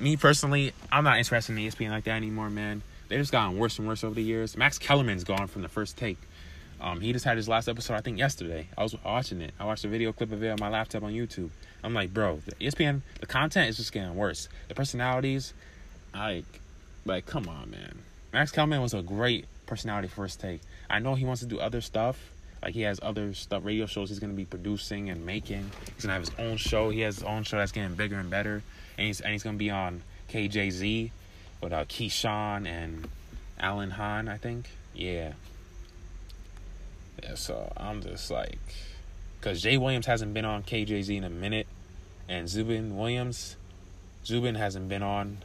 [0.00, 2.82] Me personally, I'm not interested in ESPN like that anymore, man.
[3.08, 4.56] They've just gotten worse and worse over the years.
[4.56, 6.18] Max Kellerman's gone from the first take.
[6.82, 8.66] Um, he just had his last episode, I think, yesterday.
[8.76, 9.54] I was watching it.
[9.60, 11.50] I watched a video clip of it on my laptop on YouTube.
[11.84, 14.48] I'm like, bro, the ESPN, the content is just getting worse.
[14.68, 15.54] The personalities,
[16.12, 16.44] like,
[17.04, 18.00] like, come on, man.
[18.32, 20.60] Max Kellerman was a great personality first take.
[20.90, 22.18] I know he wants to do other stuff.
[22.62, 25.70] Like he has other stuff, radio shows he's gonna be producing and making.
[25.94, 26.90] He's gonna have his own show.
[26.90, 28.62] He has his own show that's getting bigger and better.
[28.96, 31.10] And he's and he's gonna be on KJZ
[31.60, 33.08] with uh, Keyshawn and
[33.58, 34.68] Alan Hahn, I think.
[34.94, 35.32] Yeah.
[37.22, 38.58] Yeah, so I'm just like,
[39.40, 41.66] because Jay Williams hasn't been on KJZ in a minute,
[42.28, 43.56] and Zubin Williams,
[44.24, 45.38] Zubin hasn't been on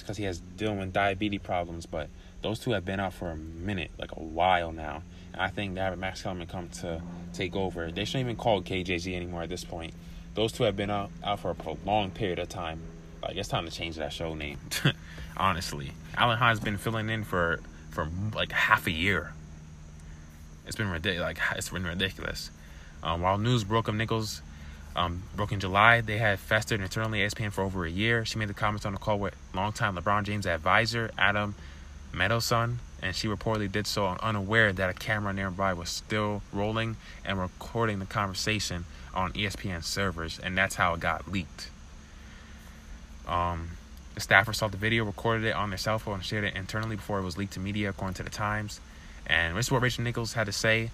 [0.00, 2.08] because he has dealing with diabetes problems, but
[2.42, 5.02] those two have been out for a minute, like a while now.
[5.32, 7.00] And I think that Max Kellerman come to
[7.32, 7.90] take over.
[7.90, 9.94] They shouldn't even call KJZ anymore at this point.
[10.34, 12.80] Those two have been out, out for a prolonged period of time.
[13.22, 14.58] Like it's time to change that show name.
[15.36, 19.32] Honestly, Alan Hahn's been filling in for for like half a year.
[20.66, 21.26] It's been ridiculous.
[21.26, 22.50] Like it's been ridiculous.
[23.02, 24.42] Um, while news broke of Nichols
[24.94, 28.24] um, broke in July, they had festered internally ESPN for over a year.
[28.24, 31.54] She made the comments on the call with longtime LeBron James advisor Adam
[32.12, 37.40] Mendelsohn, and she reportedly did so unaware that a camera nearby was still rolling and
[37.40, 38.84] recording the conversation
[39.14, 41.70] on ESPN servers, and that's how it got leaked.
[43.26, 43.70] Um,
[44.14, 46.96] the staffer saw the video, recorded it on their cell phone, and shared it internally
[46.96, 48.80] before it was leaked to media, according to the Times.
[49.32, 50.90] And this is what Rachel Nichols had to say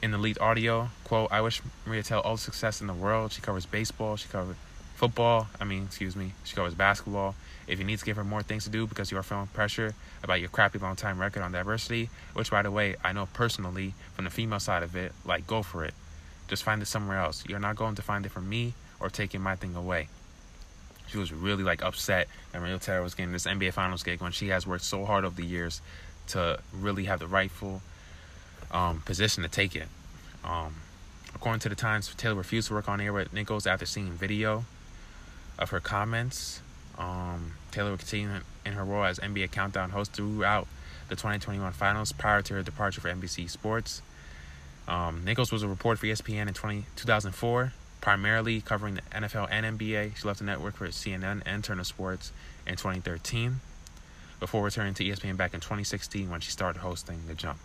[0.00, 0.90] in the lead audio.
[1.02, 3.32] Quote, I wish Maria Taylor all the success in the world.
[3.32, 4.54] She covers baseball, she covers
[4.94, 7.34] football, I mean, excuse me, she covers basketball.
[7.66, 9.92] If you need to give her more things to do because you are feeling pressure
[10.22, 13.94] about your crappy long time record on diversity, which by the way, I know personally
[14.14, 15.94] from the female side of it, like go for it.
[16.46, 17.42] Just find it somewhere else.
[17.48, 20.08] You're not going to find it from me or taking my thing away.
[21.08, 24.30] She was really like upset that Maria Taylor was getting this NBA Finals gig when
[24.30, 25.80] she has worked so hard over the years
[26.28, 27.82] to really have the rightful
[28.70, 29.88] um, position to take it.
[30.44, 30.76] Um,
[31.34, 34.64] according to the Times, Taylor refused to work on air with Nichols after seeing video
[35.58, 36.60] of her comments.
[36.98, 38.28] Um, Taylor will continue
[38.64, 40.66] in her role as NBA Countdown host throughout
[41.08, 44.02] the 2021 finals prior to her departure for NBC Sports.
[44.86, 49.78] Um, Nichols was a reporter for ESPN in 20, 2004, primarily covering the NFL and
[49.78, 50.16] NBA.
[50.16, 52.32] She left the network for CNN and Turner Sports
[52.66, 53.60] in 2013
[54.44, 57.58] before returning to ESPN back in 2016 when she started hosting The Jump.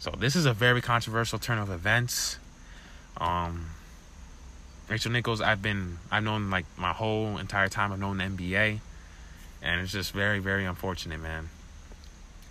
[0.00, 2.40] So this is a very controversial turn of events.
[3.18, 3.66] Um,
[4.88, 8.80] Rachel Nichols, I've been I've known like my whole entire time I've known the NBA,
[9.62, 11.50] and it's just very very unfortunate, man.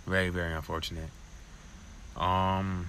[0.06, 1.10] Very very unfortunate.
[2.16, 2.86] Um,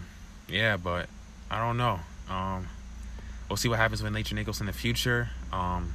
[0.48, 1.10] yeah, but
[1.52, 2.00] I don't know.
[2.30, 2.70] Um,
[3.50, 5.28] we'll see what happens with Rachel Nichols in the future.
[5.52, 5.94] Um,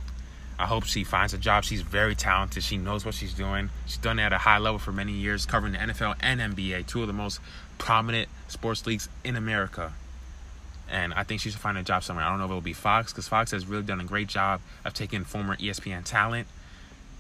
[0.59, 1.65] I hope she finds a job.
[1.65, 2.63] She's very talented.
[2.63, 3.71] She knows what she's doing.
[3.87, 6.87] She's done it at a high level for many years, covering the NFL and NBA,
[6.87, 7.41] two of the most
[7.79, 9.93] prominent sports leagues in America
[10.91, 12.25] and I think she should find a job somewhere.
[12.25, 14.61] I don't know if it'll be Fox because Fox has really done a great job
[14.85, 16.49] of taking former ESPN talent,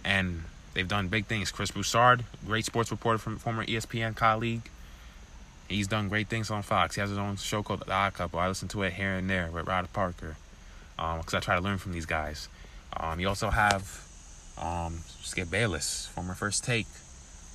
[0.04, 1.50] and they've done big things.
[1.50, 4.70] Chris Broussard, great sports reporter from former ESPN colleague,
[5.68, 6.94] He's done great things on Fox.
[6.94, 8.38] He has his own show called The Odd Couple.
[8.40, 10.36] I listen to it here and there with Rob Parker
[10.96, 12.48] because um, I try to learn from these guys.
[12.96, 14.04] Um, you also have
[14.60, 16.86] um, Skip Bayless, former First Take,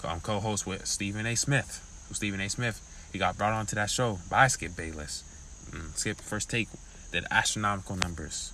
[0.03, 1.36] um, co-host with Stephen A.
[1.36, 2.05] Smith.
[2.07, 2.49] Who Stephen A.
[2.49, 2.81] Smith,
[3.11, 5.23] he got brought onto that show by Skip Bayless.
[5.71, 6.67] Mm, Skip First Take
[7.11, 8.53] did astronomical numbers.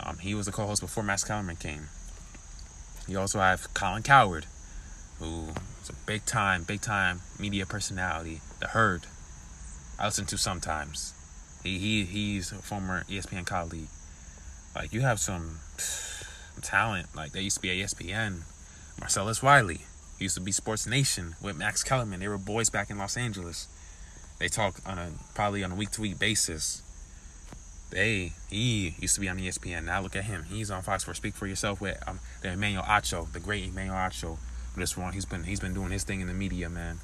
[0.00, 1.88] Um, he was the co-host before Max Kellerman came.
[3.06, 4.46] You also have Colin Cowherd,
[5.18, 5.48] who
[5.82, 8.40] is a big time, big time media personality.
[8.60, 9.02] The Herd.
[9.98, 11.14] I listen to sometimes.
[11.62, 13.88] He he he's a former ESPN colleague.
[14.78, 15.58] Like you have some
[16.62, 17.08] talent.
[17.16, 18.42] Like they used to be ESPN.
[19.00, 19.80] Marcellus Wiley
[20.18, 22.20] he used to be Sports Nation with Max Kellerman.
[22.20, 23.66] They were boys back in Los Angeles.
[24.38, 26.82] They talk on a probably on a week to week basis.
[27.90, 29.84] They he used to be on ESPN.
[29.84, 30.44] Now look at him.
[30.48, 33.96] He's on Fox for Speak for Yourself with um, the Emmanuel Acho, the great Emmanuel
[33.96, 34.38] Acho.
[34.76, 36.98] This one, he's been he's been doing his thing in the media, man.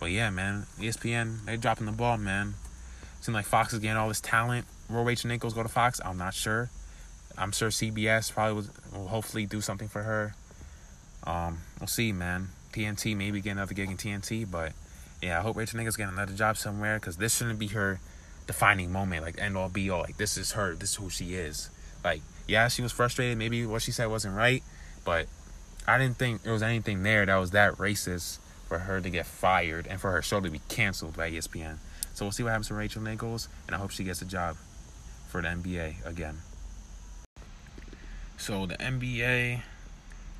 [0.00, 2.54] But yeah, man, ESPN they dropping the ball, man.
[3.20, 4.66] Seems like Fox is getting all this talent.
[4.88, 6.00] Roy Rachel Nichols go to Fox.
[6.04, 6.70] I'm not sure.
[7.36, 10.34] I'm sure CBS probably will hopefully do something for her.
[11.24, 12.48] Um, we'll see, man.
[12.72, 14.72] TNT maybe get another gig in TNT, but
[15.22, 18.00] yeah, I hope Rachel Nichols get another job somewhere because this shouldn't be her
[18.46, 20.00] defining moment, like end all be all.
[20.00, 20.74] Like this is her.
[20.74, 21.70] This is who she is.
[22.04, 23.38] Like yeah, she was frustrated.
[23.38, 24.62] Maybe what she said wasn't right,
[25.04, 25.26] but
[25.86, 29.26] I didn't think there was anything there that was that racist for her to get
[29.26, 31.76] fired and for her show to be canceled by ESPN.
[32.12, 34.56] So we'll see what happens to Rachel Nichols, and I hope she gets a job
[35.28, 36.38] for the NBA again.
[38.36, 39.60] So the NBA,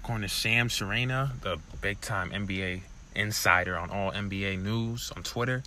[0.02, 2.82] according to Shams Charania, the big time NBA
[3.14, 5.62] insider on all NBA news on Twitter,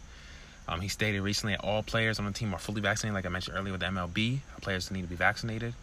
[0.67, 3.30] um, he stated recently that all players on the team are fully vaccinated, like I
[3.30, 4.39] mentioned earlier with the MLB.
[4.61, 5.73] Players need to be vaccinated.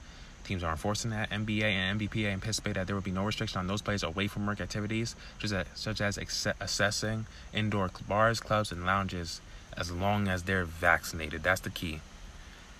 [0.44, 1.30] Teams are enforcing that.
[1.30, 4.46] NBA and NBPA anticipate that there will be no restriction on those players away from
[4.46, 7.24] work activities, such as, such as accessing
[7.54, 9.40] indoor bars, clubs, and lounges,
[9.74, 11.42] as long as they're vaccinated.
[11.42, 12.00] That's the key.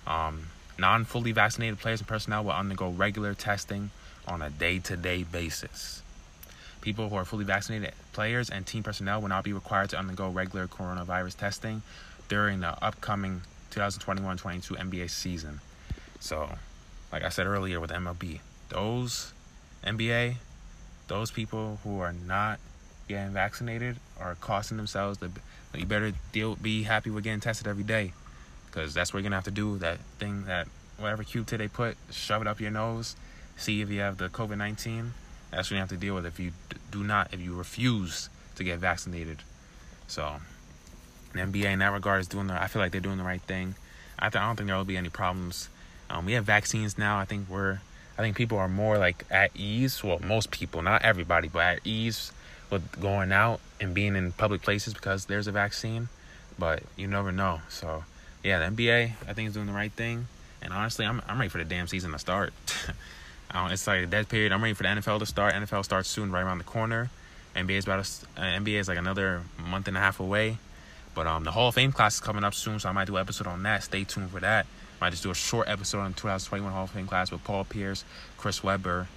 [0.05, 0.47] Um,
[0.77, 3.91] non fully vaccinated players and personnel will undergo regular testing
[4.27, 6.01] on a day to day basis.
[6.81, 10.29] People who are fully vaccinated players and team personnel will not be required to undergo
[10.29, 11.81] regular coronavirus testing
[12.27, 15.59] during the upcoming 2021 22 NBA season.
[16.19, 16.49] So,
[17.11, 19.33] like I said earlier with MLB, those
[19.83, 20.35] NBA,
[21.07, 22.59] those people who are not
[23.07, 25.29] getting vaccinated are costing themselves the
[25.75, 28.13] you better deal be happy with getting tested every day
[28.75, 30.67] because that's what you're gonna have to do that thing that
[30.99, 33.15] whatever q-tip they put shove it up your nose
[33.57, 35.11] see if you have the covid-19
[35.55, 36.51] that's what you have to deal with if you
[36.91, 39.39] do not if you refuse to get vaccinated.
[40.07, 40.35] So
[41.33, 43.41] the nba in that regard is doing the i feel like they're doing the right
[43.41, 43.75] thing.
[44.17, 45.69] I, th- I don't think there will be any problems.
[46.09, 47.17] Um, we have vaccines now.
[47.17, 47.79] I think we're
[48.17, 50.03] i think people are more like at ease.
[50.03, 52.31] Well most people not everybody but at ease
[52.69, 56.09] with going out and being in public places because there's a vaccine.
[56.57, 57.61] But you never know.
[57.69, 58.03] So
[58.45, 60.27] yeah the nba i think is doing the right thing
[60.61, 62.53] and honestly i'm, I'm ready for the damn season to start
[63.63, 64.51] it's like a dead period.
[64.51, 65.53] I'm ready for the NFL to start.
[65.53, 67.09] NFL starts soon, right around the corner.
[67.55, 70.57] NBA is about to, uh, NBA is like another month and a half away.
[71.13, 73.15] But um, the Hall of Fame class is coming up soon, so I might do
[73.15, 73.83] an episode on that.
[73.83, 74.65] Stay tuned for that.
[74.99, 77.63] I might just do a short episode on 2021 Hall of Fame class with Paul
[77.63, 78.03] Pierce,
[78.37, 79.07] Chris Webber,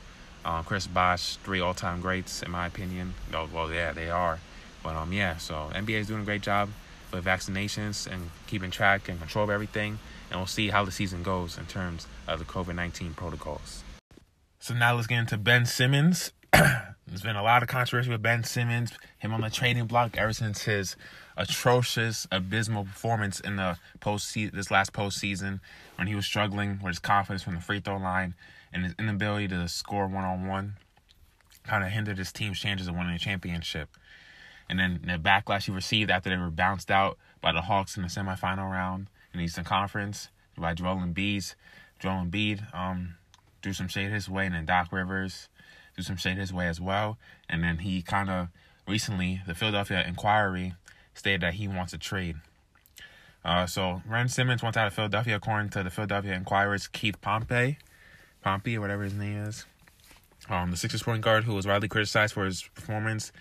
[0.44, 3.14] um, Chris Bosh, three all-time greats in my opinion.
[3.34, 4.38] Oh, well, yeah, they are.
[4.84, 6.68] But um, yeah, so NBA is doing a great job
[7.12, 9.98] with vaccinations and keeping track and control of everything.
[10.30, 13.82] And we'll see how the season goes in terms of the COVID-19 protocols.
[14.59, 16.32] So now let's get into Ben Simmons.
[16.52, 20.32] There's been a lot of controversy with Ben Simmons, him on the trading block ever
[20.32, 20.96] since his
[21.36, 25.61] atrocious, abysmal performance in the post this last postseason
[25.96, 28.34] when he was struggling with his confidence from the free throw line
[28.72, 30.74] and his inability to score one on one
[31.68, 33.90] kind of hindered his team's chances of winning a championship.
[34.68, 38.02] And then the backlash he received after they were bounced out by the Hawks in
[38.02, 41.54] the semifinal round in the Eastern Conference by Joel Embiid.
[41.98, 43.14] Joel Embiid, um,
[43.62, 45.48] threw some shade his way, and then Doc Rivers
[45.94, 47.18] threw some shade his way as well.
[47.48, 48.48] And then he kind of
[48.86, 50.72] recently, the Philadelphia Inquirer
[51.14, 52.36] stated that he wants a trade.
[53.44, 57.78] Uh, so Ben Simmons wants out of Philadelphia, according to the Philadelphia Inquirer's Keith Pompey,
[58.42, 59.64] Pompey or whatever his name is.
[60.48, 63.32] Um, the Sixers point guard who was widely criticized for his performance,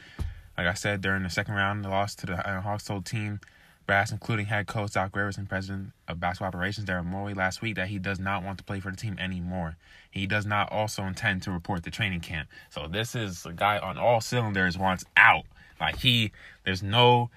[0.57, 3.39] like I said during the second round, the loss to the uh, told team
[3.85, 7.75] brass, including head coach Doc Rivers and president of basketball operations Daryl Morey last week,
[7.75, 9.77] that he does not want to play for the team anymore.
[10.11, 12.49] He does not also intend to report the training camp.
[12.69, 15.45] So this is a guy on all cylinders wants out.
[15.79, 16.31] Like he,
[16.65, 17.29] there's no,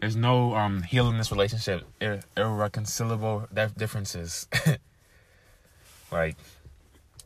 [0.00, 1.84] there's no um healing this relationship.
[2.00, 4.48] Ir- irreconcilable differences.
[6.12, 6.36] like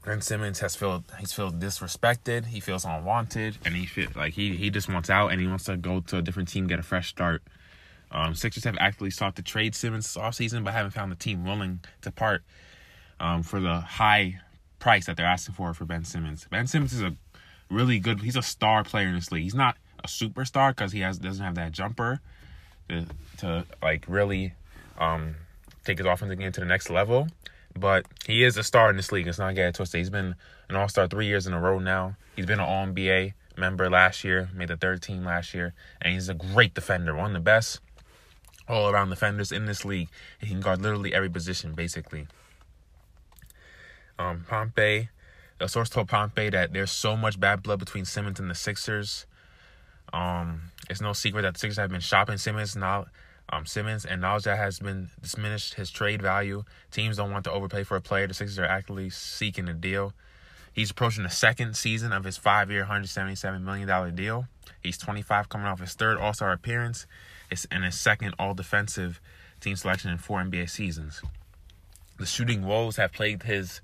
[0.07, 2.46] Ben Simmons has felt he's felt disrespected.
[2.46, 5.64] He feels unwanted, and he feel like he he just wants out and he wants
[5.64, 7.42] to go to a different team, get a fresh start.
[8.12, 11.44] Um, Sixers have actively sought to trade Simmons this offseason, but haven't found the team
[11.44, 12.44] willing to part
[13.18, 14.38] um, for the high
[14.78, 16.46] price that they're asking for for Ben Simmons.
[16.48, 17.12] Ben Simmons is a
[17.68, 18.20] really good.
[18.20, 19.42] He's a star player in this league.
[19.42, 22.20] He's not a superstar because he has doesn't have that jumper
[22.88, 23.07] to,
[23.38, 24.54] to like really
[24.98, 25.34] um,
[25.84, 27.26] take his offensive game to the next level.
[27.78, 29.26] But he is a star in this league.
[29.26, 29.98] It's not getting twisted.
[29.98, 30.34] He's been
[30.68, 32.16] an All Star three years in a row now.
[32.34, 36.12] He's been an All NBA member last year, made the third team last year, and
[36.12, 37.80] he's a great defender, one of the best
[38.68, 40.08] all around defenders in this league.
[40.40, 42.26] He can guard literally every position, basically.
[44.18, 45.08] Um, Pompey,
[45.60, 49.26] a source told Pompey that there's so much bad blood between Simmons and the Sixers.
[50.12, 53.06] Um, it's no secret that the Sixers have been shopping Simmons now.
[53.49, 56.64] Um, Simmons and that has been diminished his trade value.
[56.90, 58.26] Teams don't want to overpay for a player.
[58.26, 60.12] The Sixers are actively seeking a deal.
[60.72, 64.47] He's approaching the second season of his five-year, $177 million deal.
[64.82, 67.07] He's 25, coming off his third All-Star appearance
[67.70, 69.20] and his second All-Defensive
[69.61, 71.22] team selection in four NBA seasons.
[72.18, 73.80] The shooting woes have plagued his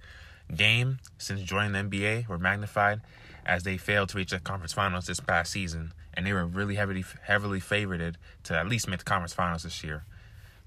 [0.55, 3.01] game since joining the NBA were magnified
[3.45, 6.75] as they failed to reach the conference finals this past season, and they were really
[6.75, 10.05] heavily heavily favored to at least make the conference finals this year.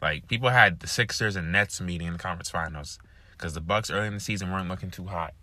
[0.01, 2.99] Like people had the Sixers and Nets meeting in the conference finals
[3.31, 5.33] because the Bucks early in the season weren't looking too hot.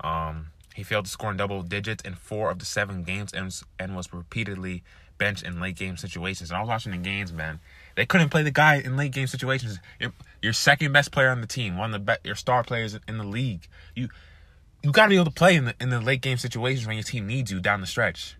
[0.00, 3.54] Um, he failed to score in double digits in four of the seven games and,
[3.78, 4.82] and was repeatedly
[5.18, 6.50] benched in late game situations.
[6.50, 7.60] And I was watching the games, man.
[7.94, 9.78] They couldn't play the guy in late game situations.
[10.00, 12.98] Your, your second best player on the team, one of the be- your star players
[13.06, 13.68] in the league.
[13.94, 14.08] You
[14.82, 16.96] you got to be able to play in the in the late game situations when
[16.96, 18.36] your team needs you down the stretch.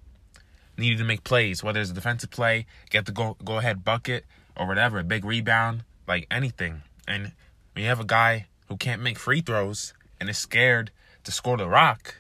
[0.77, 4.25] Needed to make plays, whether it's a defensive play, get the go go ahead bucket
[4.57, 6.83] or whatever, a big rebound, like anything.
[7.07, 7.33] And
[7.73, 10.91] when you have a guy who can't make free throws and is scared
[11.25, 12.17] to score the rock,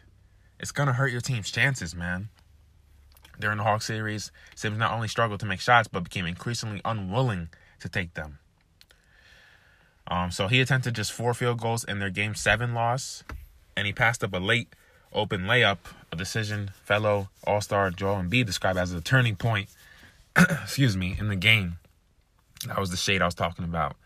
[0.60, 2.28] it's gonna hurt your team's chances, man.
[3.40, 7.48] During the Hawk series, Sims not only struggled to make shots, but became increasingly unwilling
[7.80, 8.38] to take them.
[10.06, 13.24] Um, so he attempted just four field goals in their Game 7 loss,
[13.76, 14.68] and he passed up a late
[15.12, 15.78] open layup,
[16.12, 19.68] a decision fellow All Star Joel Embiid described as a turning point,
[20.36, 21.78] excuse me, in the game.
[22.66, 23.96] That was the shade I was talking about.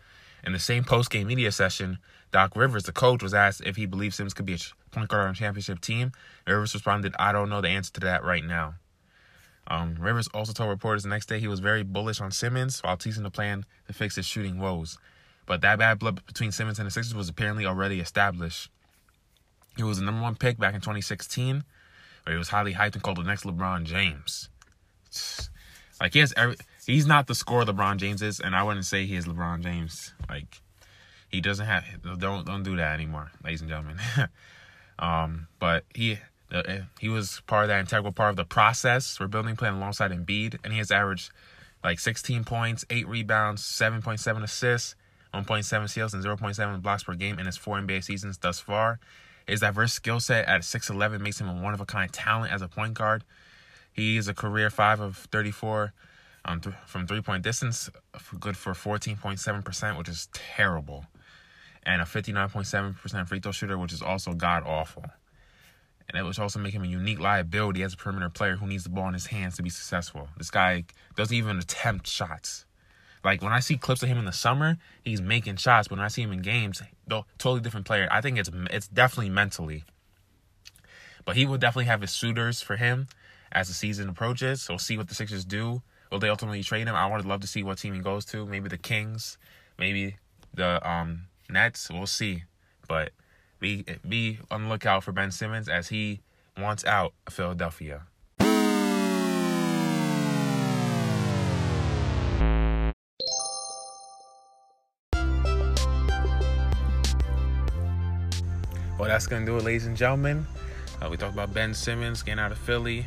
[0.45, 1.99] In the same post game media session,
[2.31, 4.59] Doc Rivers, the coach, was asked if he believes Simmons could be a
[4.95, 6.13] point guard on a championship team.
[6.47, 8.75] Rivers responded, I don't know the answer to that right now.
[9.69, 12.97] Um, Rivers also told reporters the next day he was very bullish on Simmons while
[12.97, 14.97] teasing the plan to fix his shooting woes.
[15.45, 18.71] But that bad blood between Simmons and the Sixers was apparently already established.
[19.77, 21.65] He was the number one pick back in 2016,
[22.27, 24.51] where he was highly hyped and called the next LeBron James.
[25.99, 26.57] Like he has every,
[26.87, 30.13] he's not the score LeBron James is, and I wouldn't say he is LeBron James.
[30.29, 30.61] Like
[31.31, 31.85] he doesn't have
[32.19, 33.99] don't don't do that anymore, ladies and gentlemen.
[34.99, 36.19] um, but he
[36.53, 39.73] uh, eh, he was part of that integral part of the process for building plan
[39.73, 41.31] alongside Embiid, and he has averaged
[41.83, 44.97] like 16 points, 8 rebounds, 7.7 assists,
[45.33, 48.99] 1.7 steals, and 0.7 blocks per game in his four NBA seasons thus far.
[49.47, 52.63] His diverse skill set at 6'11 makes him a one of a kind talent as
[52.63, 53.25] a point guard.
[53.93, 55.93] He is a career 5 of 34
[56.45, 57.91] um, th- from three point distance,
[58.39, 61.07] good for 14.7%, which is terrible,
[61.83, 65.05] and a 59.7% free throw shooter, which is also god awful
[66.09, 68.85] and it would also make him a unique liability as a perimeter player who needs
[68.85, 70.29] the ball in his hands to be successful.
[70.37, 70.85] This guy
[71.17, 72.65] doesn't even attempt shots.
[73.25, 76.05] Like when I see clips of him in the summer, he's making shots, but when
[76.05, 78.09] I see him in games, though totally different player.
[78.11, 79.85] I think it's it's definitely mentally.
[81.25, 83.09] But he will definitely have his suitors for him
[83.51, 84.63] as the season approaches.
[84.63, 85.83] So we'll see what the Sixers do.
[86.11, 86.95] Will they ultimately trade him?
[86.95, 88.47] I would love to see what team he goes to.
[88.47, 89.39] Maybe the Kings,
[89.79, 90.17] maybe
[90.55, 91.91] the um Nets.
[91.91, 92.45] We'll see.
[92.89, 93.11] But
[93.59, 96.21] be be on the lookout for Ben Simmons as he
[96.57, 98.03] wants out of Philadelphia.
[108.99, 110.47] Well, that's gonna do it, ladies and gentlemen.
[111.03, 113.05] Uh, we talked about Ben Simmons getting out of Philly,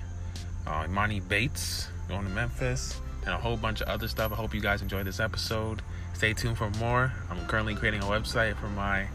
[0.67, 4.31] uh, Emoni Bates going to Memphis, and a whole bunch of other stuff.
[4.31, 5.81] I hope you guys enjoyed this episode.
[6.13, 7.11] Stay tuned for more.
[7.31, 9.07] I'm currently creating a website for my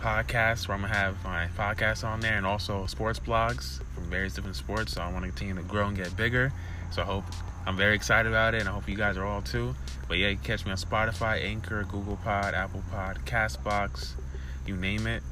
[0.00, 4.34] podcast where I'm gonna have my podcast on there and also sports blogs from various
[4.34, 4.94] different sports.
[4.94, 6.52] So I want to continue to grow and get bigger.
[6.90, 7.24] So I hope
[7.66, 9.76] I'm very excited about it, and I hope you guys are all too.
[10.08, 14.14] But yeah, you catch me on Spotify, Anchor, Google Pod, Apple Pod, Castbox,
[14.66, 15.22] you name it.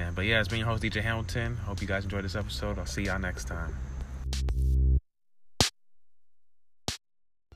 [0.00, 1.56] And but yeah, it's been your host DJ Hamilton.
[1.56, 2.78] Hope you guys enjoyed this episode.
[2.78, 3.74] I'll see y'all next time.